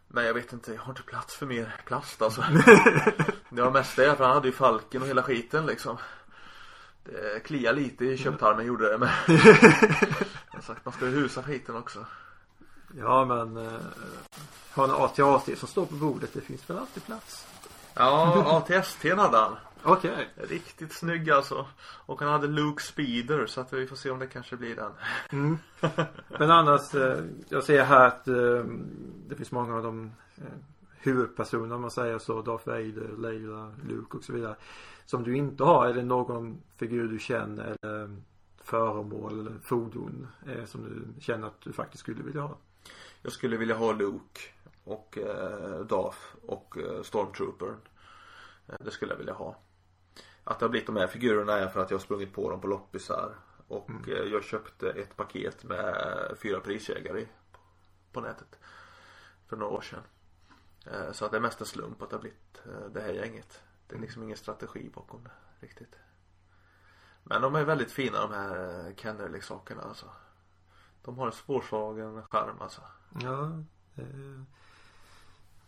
[0.07, 2.41] Men jag vet inte, jag har inte plats för mer plast alltså.
[3.49, 5.97] det var mest det, för han hade ju falken och hela skiten liksom.
[7.03, 9.09] Det kliar lite i köptarmen gjorde det men.
[10.53, 12.05] Jag sagt, man ska ju husa skiten också.
[12.97, 13.81] Ja men eh,
[14.73, 16.29] har en AT-AT som står på bordet.
[16.33, 17.47] Det finns väl alltid plats.
[17.93, 19.55] Ja, ATST hade han.
[19.83, 20.29] Okej.
[20.35, 21.65] Riktigt snygg alltså.
[21.81, 24.91] Och han hade Luke Speeder så att vi får se om det kanske blir den.
[25.31, 25.57] Mm.
[26.39, 28.63] Men annars, eh, jag ser här att eh,
[29.27, 30.43] det finns många av de eh,
[30.97, 32.41] huvudpersoner om man säger så.
[32.41, 34.55] Darth Vader, Leila, Luke och så vidare.
[35.05, 35.87] Som du inte har.
[35.87, 38.09] Är det någon figur du känner eller eh,
[38.61, 42.57] föremål eller fordon eh, som du känner att du faktiskt skulle vilja ha?
[43.21, 44.41] Jag skulle vilja ha Luke
[44.83, 47.75] och eh, Darth och eh, Stormtroopern.
[48.67, 49.55] Eh, det skulle jag vilja ha.
[50.49, 52.61] Att det har blivit de här figurerna är för att jag har sprungit på dem
[52.61, 53.35] på loppisar.
[53.67, 54.03] Och Mm.
[54.03, 57.25] eh, jag köpte ett paket med fyra prisjägare
[58.11, 58.59] på nätet.
[59.47, 60.03] För några år sedan.
[60.85, 63.09] Eh, så att det är mest en slump att det har blivit eh, det här
[63.13, 63.61] gänget.
[63.87, 65.95] Det är liksom ingen strategi bakom det riktigt.
[67.23, 70.05] Men de är väldigt fina de här eh, Kenner-leksakerna alltså.
[71.01, 72.81] De har en svårslagen charm alltså.
[73.21, 73.43] Ja.
[73.95, 74.41] Eh,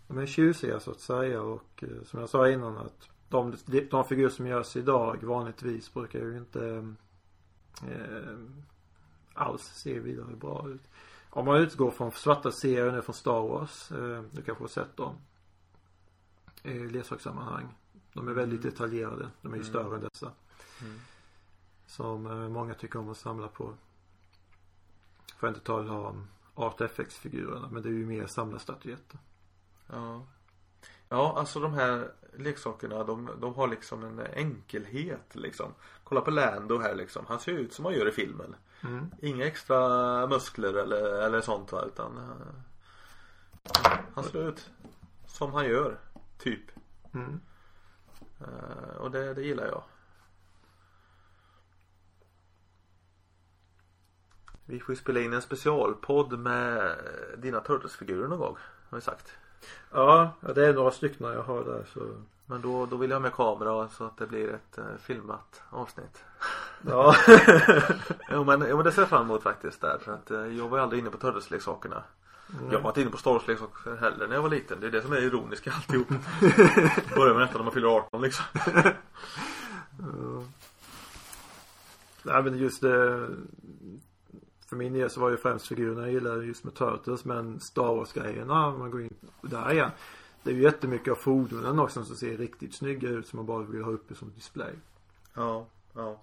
[0.08, 3.56] de är tjusiga så att säga och eh, som jag sa innan att de,
[3.92, 6.94] de, figurer som görs idag vanligtvis brukar ju inte
[7.88, 8.38] eh,
[9.34, 10.90] alls se vidare bra ut.
[11.30, 13.92] Om man utgår från svarta serier nu från Star Wars.
[13.92, 15.16] Eh, du kanske har sett dem.
[16.64, 17.68] I leksakssammanhang.
[18.14, 19.30] De är väldigt detaljerade.
[19.42, 19.70] De är ju Mm.
[19.70, 20.32] större än dessa.
[20.82, 21.00] Mm.
[21.88, 23.74] Som eh, många tycker om att samla på.
[25.38, 29.20] Får jag inte tala om Art FX-figurerna men det är ju mer samlarstatyetter.
[29.88, 30.26] Ja.
[31.10, 35.74] Ja, alltså de här leksakerna de, de har liksom en enkelhet liksom.
[36.04, 37.26] Kolla på Lando här liksom.
[37.28, 38.56] Han ser ut som han gör i filmen.
[38.84, 39.12] Mm.
[39.22, 44.70] Inga extra muskler eller, eller sånt va, utan eh, Han ser ut
[45.28, 46.00] som han gör.
[46.38, 46.72] Typ.
[47.14, 47.40] Mm.
[48.40, 49.84] Eh, och det, det gillar jag.
[54.66, 56.98] Vi får ju spela in en specialpodd med
[57.38, 58.58] dina Turtles-figurer någon gång.
[58.90, 59.38] Har vi sagt.
[59.92, 62.00] Ja, det är några stycken jag har där så.
[62.46, 65.62] Men då, då vill jag ha med kamera så att det blir ett eh, filmat
[65.70, 66.24] avsnitt.
[66.88, 67.16] Ja.
[68.32, 69.98] Jo men, jo, men det ser jag fram emot faktiskt där.
[70.02, 72.04] För att eh, jag var ju aldrig inne på Turtles-leksakerna.
[72.72, 74.80] Jag var inte inne på Star Wars-leksaker heller när jag var liten.
[74.80, 76.08] Det är det som är ironiskt i alltihop.
[77.16, 78.46] Börjar med detta när man fyller 18 liksom.
[80.00, 80.44] Ja.
[82.24, 83.28] Nej men just det.
[84.70, 87.96] För min del så var ju främst figurerna jag gillade just med Turtles men Star
[87.96, 89.92] Wars grejerna om man går in där igen.
[90.44, 93.64] Det är ju jättemycket av fordonen också som ser riktigt snygga ut som man bara
[93.64, 94.74] vill ha uppe som display.
[95.34, 96.22] Ja, ja.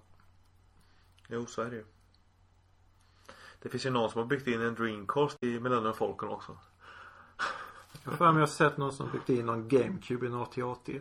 [1.27, 1.85] Jo så är det ju.
[3.61, 6.57] Det finns ju någon som har byggt in en Dreamcast i Millennium Falcon också.
[8.03, 10.35] Jag har för mig jag har sett någon som byggt in någon GameCube i en
[10.35, 10.89] AT-AT.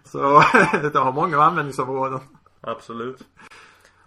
[0.04, 0.18] så
[0.92, 2.20] det har många användningsområden.
[2.60, 3.26] Absolut.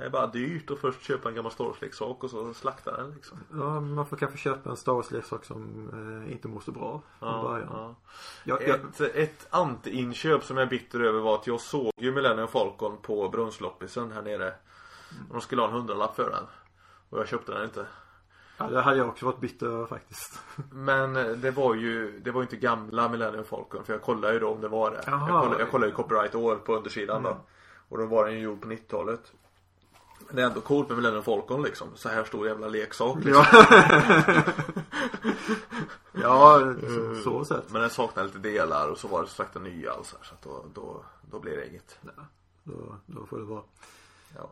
[0.01, 3.11] Det är bara dyrt att först köpa en gammal Star Wars-leksak och så slakta den
[3.11, 3.37] liksom.
[3.53, 5.89] Ja, man får kanske köpa en Star Wars-leksak som
[6.25, 7.67] eh, inte mår så bra från Ja, början.
[7.71, 7.95] ja.
[8.43, 12.11] Jag, jag, Ett, ett anti-inköp som jag är bitter över var att jag såg ju
[12.11, 14.53] Millennium Falcon på brunnsloppisen här nere.
[15.31, 16.43] De skulle ha en hundralapp för den.
[17.09, 17.85] Och jag köpte den inte.
[18.57, 20.41] ja, det hade jag också varit bitter över faktiskt.
[20.71, 24.39] Men det var ju, det var ju inte gamla Millennium Falcon för jag kollade ju
[24.39, 25.03] då om det var det.
[25.07, 25.29] Jaha.
[25.29, 27.31] jag, kollade, jag kollade ju copyright år på undersidan Mm.
[27.31, 27.37] då.
[27.89, 29.31] Och då var den ju gjord på 90-talet.
[30.31, 31.87] Det är ändå coolt med Millennium Falcon liksom.
[31.95, 33.45] Så här stor jävla leksak liksom.
[33.51, 34.43] Ja.
[36.11, 37.71] ja, så, så sett.
[37.71, 40.15] Men den saknade lite delar och så var det sagt en nya alltså.
[40.21, 41.99] Så att då, då, då blir det inget.
[42.01, 42.23] Ja,
[42.63, 43.63] då, då får det vara.
[44.35, 44.51] Ja.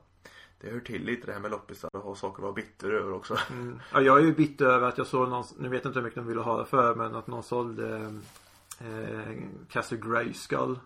[0.62, 3.14] Det hör till lite det här med loppisar och ha saker att vara bitter över
[3.14, 3.38] också.
[3.52, 3.80] Mm.
[3.94, 6.04] Ja, jag är ju bitter över att jag såg någon, nu vet jag inte hur
[6.04, 8.14] mycket de ville ha det för, men att någon sålde
[8.80, 9.36] eh,
[9.70, 10.80] Castle Grayskull.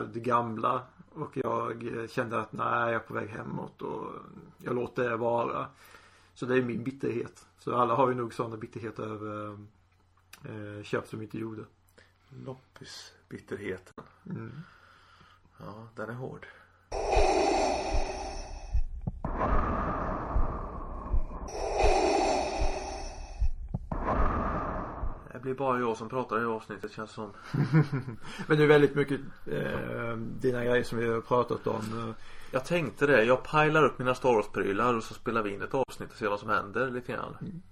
[0.00, 0.82] Det gamla.
[1.14, 4.12] Och jag kände att nej, jag är på väg hemåt och
[4.58, 5.66] jag låter det vara.
[6.34, 7.46] Så det är min bitterhet.
[7.58, 9.58] Så alla har ju nog sådana bitterheter över
[10.44, 11.64] eh, köp som inte gjorde.
[12.28, 14.04] Loppisbitterheten.
[14.30, 14.52] Mm.
[15.58, 16.46] Ja, den är hård.
[25.50, 27.30] Är bara jag som pratar i avsnittet känns som.
[28.46, 32.14] Men det är väldigt mycket eh, dina grejer som vi har pratat om.
[32.50, 33.24] Jag tänkte det.
[33.24, 36.28] Jag pilar upp mina Star Wars-prylar och så spelar vi in ett avsnitt och ser
[36.28, 37.62] vad som händer lite grann.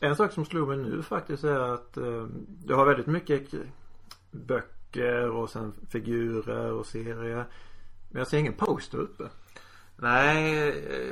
[0.00, 2.26] En sak som slog mig nu faktiskt är att eh,
[2.66, 3.54] jag har väldigt mycket
[4.30, 7.44] böcker och sen figurer och serier.
[8.10, 9.24] Men jag ser ingen poster uppe.
[9.96, 10.68] Nej,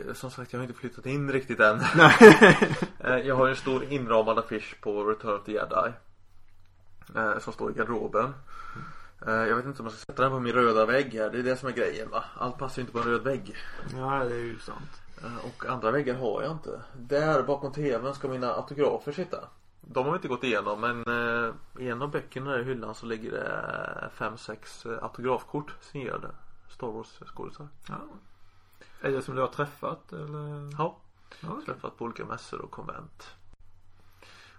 [0.09, 1.81] eh, som sagt jag har inte flyttat in riktigt än.
[1.97, 2.17] Nej.
[3.05, 5.93] Eh, Jag har en stor inramad affisch på Return of the Jedi.
[7.17, 8.35] eh, Som står i garderoben.
[9.27, 11.31] Jag vet inte om jag ska sätta den på min röda vägg här.
[11.31, 12.25] Det är det som är grejen va.
[12.37, 13.57] Allt passar ju inte på en röd vägg.
[13.97, 15.03] Ja, det är ju sant.
[15.45, 16.81] Och andra väggar har jag inte.
[16.97, 19.39] Där bakom tvn ska mina autografer sitta.
[19.81, 21.05] De har vi inte gått igenom men
[21.79, 26.29] i en av böckerna där i hyllan så ligger det fem sex eh, autografkort signerade
[26.71, 27.69] Star Wars skådisar.
[27.89, 27.95] Ja.
[29.03, 30.71] Är det som du har träffat eller?
[30.79, 30.97] Ja.
[31.41, 31.65] Ja, okej.
[31.65, 33.35] Träffat på olika mässor och konvent.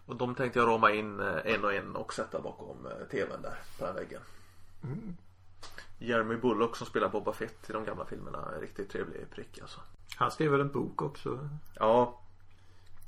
[0.05, 3.41] Och de tänkte jag rama in eh, en och en och sätta bakom eh, tvn
[3.41, 4.21] där på den väggen.
[4.83, 5.17] Mm.
[5.99, 8.51] Jeremy Bullock som spelar Boba Fett i de gamla filmerna.
[8.61, 9.79] Riktigt trevlig prick alltså.
[10.15, 11.49] Han skrev väl en bok också?
[11.75, 12.19] Ja.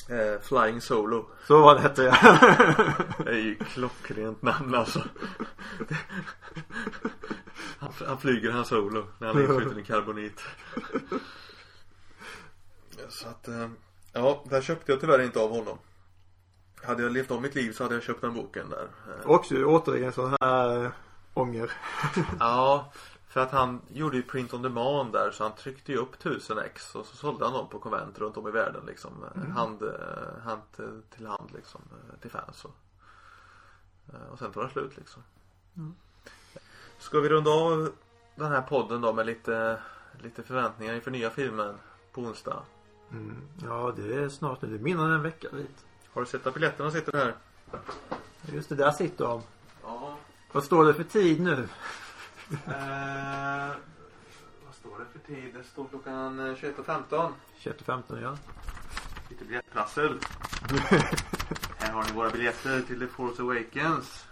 [0.09, 1.29] Eh, Flying Solo.
[1.47, 2.13] Så var det hette jag.
[3.25, 5.03] Det är ju klockrent namn alltså.
[7.79, 10.41] Han, han flyger han solo när han är inskjuten i karbonit.
[13.09, 13.69] Så att, eh,
[14.13, 15.77] ja, där köpte jag tyvärr inte av honom.
[16.83, 18.87] Hade jag levt om mitt liv så hade jag köpt den boken där.
[19.07, 20.91] Eh, Också återigen sån här
[21.33, 21.71] ånger.
[22.39, 22.91] Ja,
[23.35, 26.57] för att han gjorde ju print on demand där så han tryckte ju upp 1000
[26.57, 29.11] ex och så sålde han dem på konvent runt om i världen liksom.
[29.35, 30.61] eh, Hand, eh, hand
[31.15, 32.75] till- hand liksom eh, till fans och,
[34.13, 35.23] eh, och sen tog det slut liksom.
[36.99, 37.91] Ska vi runda av
[38.35, 39.77] den här podden då med lite,
[40.21, 41.75] lite förväntningar inför nya filmen
[42.11, 42.63] på onsdag?
[43.11, 43.41] Mm.
[43.63, 44.67] Ja, det är snart nu.
[44.69, 45.85] Det är mindre än en vecka dit.
[46.13, 47.35] Har du sett att biljetterna sitter här?
[48.53, 49.41] Just det, där sitter de.
[49.83, 50.17] Ja.
[50.51, 51.67] Vad står det för tid nu?
[52.51, 53.75] Eh,
[54.65, 55.53] vad står det för tid?
[55.53, 57.31] Det står klockan eh, 21.15.
[57.59, 58.37] 21.15 ja.
[59.29, 60.19] Lite biljettprassel.
[61.77, 64.27] Här har ni våra biljetter till The Force Awakens.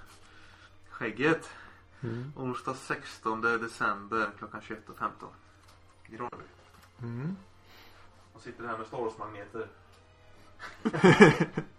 [0.89, 1.49] Skägget.
[2.01, 2.33] Mm.
[2.35, 5.09] Onsdag 16 december klockan 21.15.
[6.09, 6.43] I Ronneby.
[7.01, 7.35] Mm.
[8.33, 9.67] Och sitter här med Star Wars-magneter.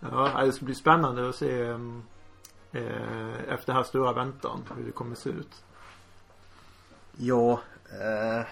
[0.00, 2.02] Ja, det ska bli spännande att se um,
[2.76, 5.64] eh, efter den här stora väntan hur det kommer se ut.
[7.16, 7.60] Ja,
[7.90, 8.46] eh,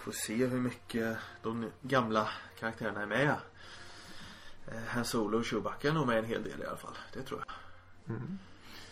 [0.00, 3.34] får se hur mycket de gamla karaktärerna är med.
[4.68, 6.96] Eh, Han Solo och Chewbacca är nog med en hel del i alla fall.
[7.12, 7.54] Det tror jag.
[8.16, 8.38] Mm.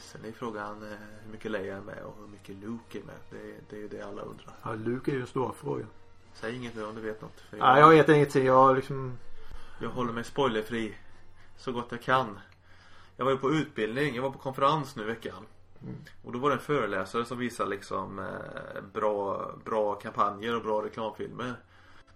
[0.01, 3.17] Sen är frågan eh, hur mycket Leia är med och hur mycket Luke är med.
[3.31, 4.55] Det, det är ju det alla undrar.
[4.63, 5.87] Ja, Luke är ju en stor fråga.
[6.35, 7.41] Säg inget nu om du vet något.
[7.51, 8.47] För Nej, jag vet ingenting.
[8.47, 9.19] Jag liksom
[9.81, 10.97] jag håller mig spoilerfri
[11.57, 12.41] så gott jag kan.
[13.17, 15.47] Jag var ju på utbildning, jag var på konferens nu i veckan.
[15.83, 15.97] Mm.
[16.23, 20.85] Och då var det en föreläsare som visade liksom eh, bra, bra kampanjer och bra
[20.85, 21.55] reklamfilmer.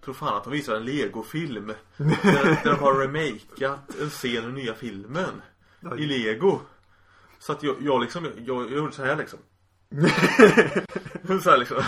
[0.04, 1.66] Tror fan att de visar en legofilm.
[1.96, 5.42] där, där de har remakat en scen ur nya filmen.
[5.98, 6.60] I lego.
[7.38, 9.38] Så att jag, jag liksom, jag, jag gjorde så här liksom.
[11.42, 11.82] så här liksom.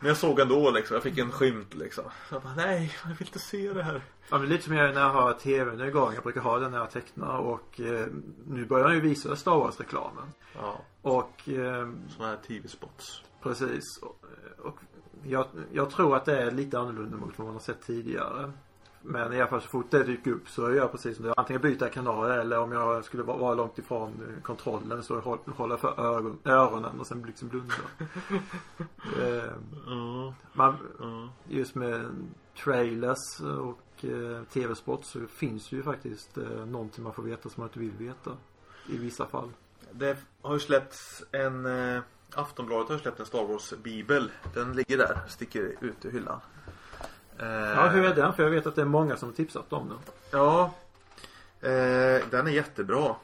[0.00, 2.04] Men jag såg ändå liksom, jag fick en skymt liksom.
[2.30, 4.02] Jag bara, nej, jag vill inte se det här.
[4.30, 6.14] Ja men lite som jag när jag har tvn igång.
[6.14, 8.06] Jag brukar ha den när jag tecknar och eh,
[8.46, 10.24] nu börjar han ju visa Star Wars reklamen.
[10.54, 13.22] Ja, Och eh, såna här tv-spots.
[13.42, 13.98] precis.
[14.02, 14.24] Och,
[14.58, 14.78] och
[15.24, 18.52] jag, jag tror att det är lite annorlunda mot vad man har sett tidigare.
[19.02, 21.34] Men i alla fall så fort det dyker upp så gör jag precis som det.
[21.36, 25.38] Antingen byter jag kanal eller om jag skulle vara långt ifrån eh, kontrollen så håll-
[25.56, 26.00] håller jag för
[26.44, 27.74] öronen och sen liksom blunda.
[29.22, 29.52] eh,
[29.86, 30.76] Ja, man,
[31.48, 32.06] just med
[32.64, 37.68] trailers och eh, tv-spot så finns ju faktiskt eh, någonting man får veta som man
[37.68, 38.30] inte vill veta.
[38.88, 39.50] I vissa fall.
[39.92, 42.02] Det har ju släppts en eh,
[42.34, 44.30] Aftonbladet har släppt en Star Wars bibel.
[44.54, 46.40] Den ligger där, sticker ut ur hyllan.
[47.38, 48.32] Eh, Ja, hur är den?
[48.32, 49.98] För jag vet att det är många som har tipsat om den.
[50.30, 50.64] Ja.
[51.60, 53.14] Eh, den är jättebra.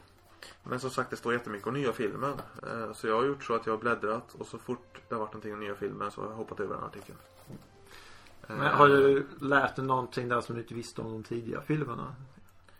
[0.62, 2.32] Men som sagt det står jättemycket om nya filmen.
[2.70, 5.20] Eh, så jag har gjort så att jag har bläddrat och så fort det har
[5.20, 7.18] varit någonting om nya filmen så har jag hoppat över den artikeln.
[8.48, 11.60] Eh, Men har du lärt dig någonting där som du inte visste om de tidiga
[11.60, 12.14] filmerna?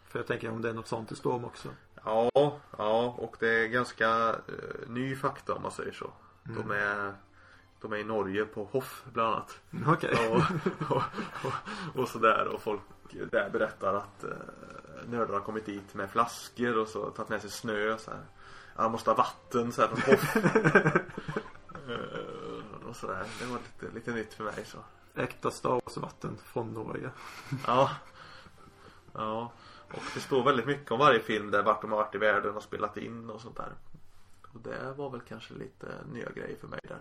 [0.08, 1.68] För jag tänker om det är något sånt det står om också.
[2.04, 2.30] Ja,
[2.78, 6.10] ja och det är ganska eh, ny fakta om man säger så.
[6.42, 7.12] De är
[7.84, 9.60] de är i Norge på Hoff bland annat.
[9.86, 10.28] Okej.
[10.30, 10.42] Och,
[10.90, 11.02] och,
[11.44, 12.80] och, och sådär och folk
[13.30, 14.30] där berättar att eh,
[15.06, 18.20] nördar har kommit dit med flaskor och så tagit med sig snö så här.
[18.76, 20.36] Ja, måste ha vatten så här från Hoff.
[21.88, 23.26] Eh, och sådär.
[23.40, 24.78] Det var lite, lite nytt för mig så.
[25.14, 27.10] Äkta Star Wars vatten från Norge.
[27.66, 27.90] Ja.
[29.12, 29.52] Ja.
[29.88, 32.56] Och det står väldigt mycket om varje film där vart de har varit i världen
[32.56, 33.72] och spelat in och sånt där.
[34.54, 37.00] Och det var väl kanske lite nya grejer för mig där.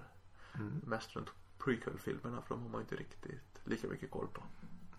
[0.55, 0.81] Mm.
[0.85, 4.43] Mest runt prequel-filmerna för de har man inte riktigt lika mycket koll på.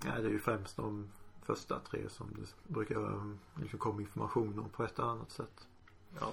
[0.05, 1.09] Ja, det är ju främst de
[1.43, 5.69] första tre som det brukar um, liksom komma information om på ett eller annat sätt.
[6.21, 6.33] Ja.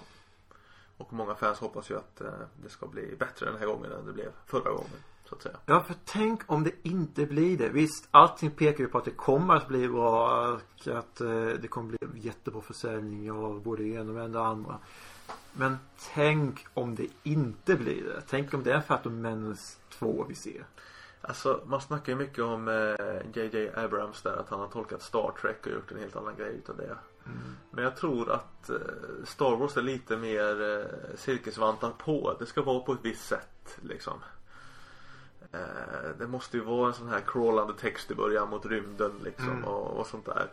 [0.98, 2.32] Och många fans hoppas ju att eh,
[2.64, 5.04] det ska bli bättre den här gången än det blev förra gången.
[5.26, 5.58] Så att säga.
[5.66, 7.70] Ja, för tänk om det inte blir det.
[7.70, 10.48] Visst, allting pekar ju på att det kommer att bli bra.
[10.54, 14.80] och Att eh, det kommer bli jättebra försäljning av både det ena och det andra.
[15.54, 15.78] Men
[16.14, 18.22] tänk om det inte blir det.
[18.30, 20.66] Tänk om det är Phantom Menace 2 vi ser.
[21.22, 25.32] Alltså man snackar ju mycket om eh, JJ Abrams där att han har tolkat Star
[25.42, 26.96] Trek och gjort en helt annan grej utav det.
[27.72, 28.76] Men jag tror att eh,
[29.26, 32.36] Star Wars är lite mer eh, cirkusvantar på.
[32.40, 34.14] Det ska vara på ett visst sätt liksom.
[35.52, 35.60] Eh,
[36.18, 39.64] det måste ju vara en sån här crawlande text i början mot rymden liksom Mm.
[39.64, 40.50] och, och sånt där.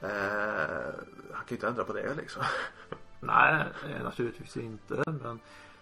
[0.00, 0.94] Eh,
[1.32, 2.42] han kan ju inte ändra på det liksom.
[3.20, 5.02] Nej, eh, naturligtvis inte.
[5.06, 5.40] Men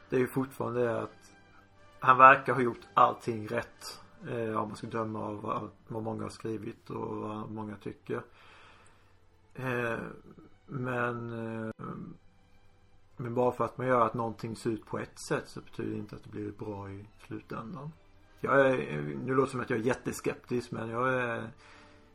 [0.08, 1.32] det är ju fortfarande det att
[2.00, 4.00] han verkar ha gjort allting rätt.
[4.28, 5.42] Eh, om man ska döma av
[5.88, 8.22] vad, många har skrivit och vad många tycker.
[9.54, 9.98] Eh,
[10.66, 11.70] men eh,
[13.16, 15.90] men bara för att man gör att någonting ser ut på ett sätt så betyder
[15.90, 17.92] det inte att det blir bra i slutändan.
[18.40, 21.50] Jag är, nu låter det som att jag är jätteskeptisk men jag är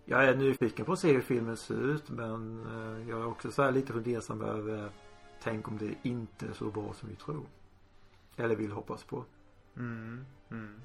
[0.06, 3.52] jag är nyfiken på att se hur filmen ser ut men eh, jag är också
[3.52, 4.90] så här lite fundersam över
[5.44, 7.46] Tänk om det inte är så bra som vi tror.
[8.36, 9.26] Eller vill hoppas på.
[9.78, 10.82] Mm, mm.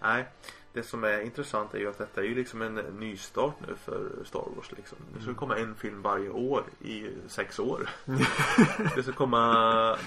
[0.00, 0.28] Nej,
[0.72, 4.24] det som är intressant är ju att detta är ju liksom en nystart nu för
[4.24, 4.98] Star Wars liksom.
[5.16, 7.88] Det ska komma en film varje år i sex år.
[8.96, 9.40] Det ska komma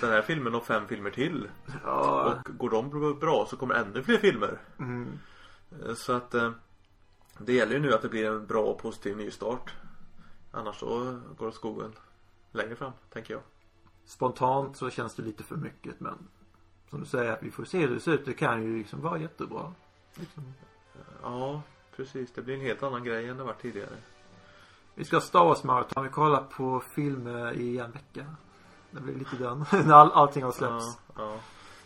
[0.01, 1.49] den här filmen och fem filmer till.
[1.83, 2.33] Ja.
[2.45, 4.57] Och går de bra så kommer ännu fler filmer.
[4.79, 5.19] Mm.
[5.95, 6.51] Så att eh,
[7.37, 9.73] det gäller ju nu att det blir en bra och positiv nystart.
[10.51, 11.93] Annars så går det skogen
[12.51, 13.41] längre fram, tänker jag.
[14.07, 16.17] Spontant så känns det lite för mycket men
[16.89, 18.25] Som du säger, vi får se hur det ser ut.
[18.25, 19.73] Det kan ju liksom vara jättebra.
[20.15, 20.53] Liksom.
[21.21, 21.61] Ja,
[21.95, 22.31] precis.
[22.31, 23.97] Det blir en helt annan grej än det var tidigare.
[24.95, 26.03] Vi ska ha Star Wars maraton.
[26.03, 28.25] Vi kollar på filmer i en vecka.
[28.91, 29.65] Det blir lite den.
[29.87, 30.97] När all, allting har släppts.
[31.07, 31.39] Ja, ja.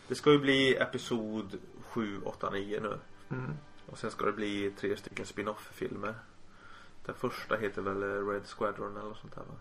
[0.08, 2.98] Det ska ju bli episod 7, 8, 9 nu.
[3.30, 3.52] Mm.
[3.86, 6.14] Och sen ska det bli tre stycken spin-off-filmer.
[7.06, 9.54] Den första heter väl eh, Red Squadron eller något sånt där va?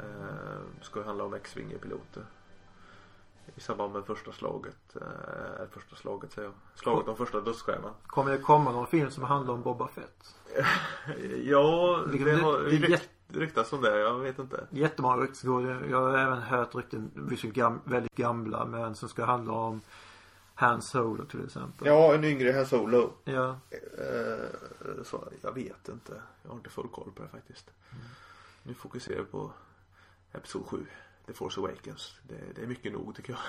[0.00, 2.24] Eh, ska ju handla om X-Winger-piloter.
[3.56, 4.96] I samband med första slaget.
[4.96, 6.54] Eh, första slaget säger jag.
[6.74, 7.94] Slaget om första dödsstjärnan.
[8.06, 10.34] Kommer det komma någon film som handlar om Boba Fett?
[11.44, 13.98] Ja, Det- det har det- det är rykt, ryktats om det.
[13.98, 14.66] Jag vet inte.
[14.70, 15.86] Jättemånga rykten går.
[15.90, 17.10] Jag har även hört rykten,
[17.42, 19.80] gam, väldigt gamla men som ska handla om
[20.54, 21.86] Han Solo till exempel.
[21.86, 23.12] Ja, en yngre här Solo.
[23.24, 23.56] Ja.
[23.70, 26.22] Eh, så jag vet inte.
[26.42, 27.70] Jag har inte full koll på det faktiskt.
[28.62, 29.52] Nu fokuserar jag på
[30.32, 30.86] Episod 7.
[31.26, 32.14] The Force Awakens.
[32.22, 33.40] Det, det är mycket nog tycker jag.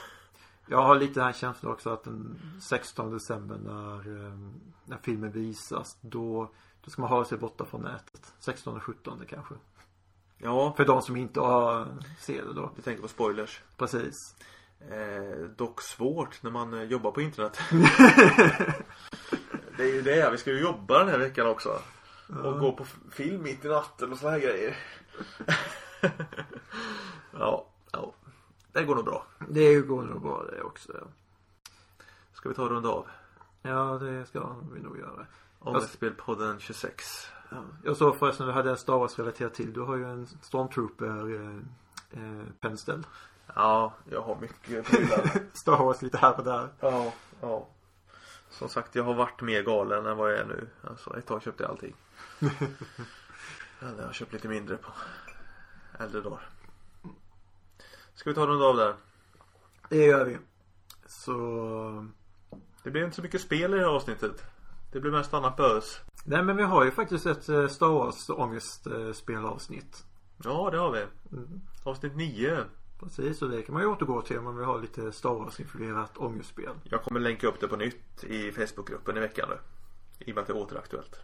[0.68, 4.34] Jag har lite den här känslan också att den 16 december när, eh,
[4.86, 6.52] när filmen visas då,
[6.82, 8.34] då ska man hålla sig borta från nätet.
[8.40, 9.56] 16 och 17 kanske.
[10.38, 11.88] Ja, För de som inte har
[12.20, 12.72] ser det då.
[12.76, 13.62] du tänker på spoilers.
[13.78, 14.36] Precis.
[14.90, 17.60] Eh, dock svårt när man eh, jobbar på internet.
[19.78, 20.30] det är ju det.
[20.32, 21.70] Vi ska ju jobba den här veckan också.
[22.38, 24.78] Och gå på film mitt i natten och såna här grejer.
[27.32, 28.14] ja, ja.
[28.72, 29.26] Det går nog bra.
[29.50, 30.92] Det går nog bra det också.
[30.94, 31.08] ja.
[32.34, 33.08] Ska vi ta och runda av?
[33.62, 35.26] Ja, det ska vi nog göra.
[35.60, 37.28] Ångestspelpodden 26.
[37.50, 37.58] Ja.
[37.84, 39.74] Jag såg förresten, du hade en Star Wars relaterat till.
[39.74, 41.58] Du har ju en Stormtrooper eh,
[42.24, 43.04] eh, penställ.
[43.56, 45.32] Ja, jag har mycket prylar.
[45.54, 46.70] Star Wars lite här och där.
[46.80, 47.68] ja, ja.
[48.50, 50.68] Som sagt, jag har varit mer galen än vad jag är nu.
[50.82, 51.96] Alltså, ett tag köpte jag allting.
[53.80, 54.92] Jag har köpt lite mindre på
[56.00, 56.50] äldre dagar.
[58.14, 58.96] Ska vi ta runda av där?
[59.90, 60.38] Det gör vi.
[61.08, 62.08] Så
[62.84, 64.44] Det blir inte så mycket spel i det här avsnittet.
[64.92, 66.02] Det blir mest annat bös.
[66.26, 70.04] Nej men vi har ju faktiskt ett eh, Star Wars ångestspel-avsnitt.
[70.44, 71.06] Ja, det har vi.
[71.38, 71.62] Mm.
[71.84, 72.58] Avsnitt 9.
[73.00, 76.18] Precis, och det kan man ju återgå till om man vill ha lite Star Wars-influerat
[76.18, 76.74] ångestspel.
[76.84, 79.58] Jag kommer länka upp det på nytt i Facebookgruppen i veckan nu.
[80.20, 81.20] I och med att det är återaktuellt.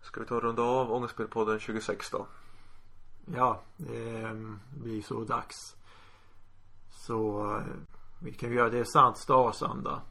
[0.00, 2.26] Ska vi ta och runda av Ångestspelpodden 26 då?
[3.34, 4.34] Ja, det eh,
[4.70, 5.76] blir så dags.
[6.90, 7.62] Så eh,
[8.22, 10.02] vi kan göra det sant Star Wars-anda.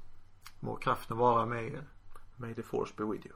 [0.59, 1.83] Må kraften vara med er.
[2.35, 3.35] May the force be with you.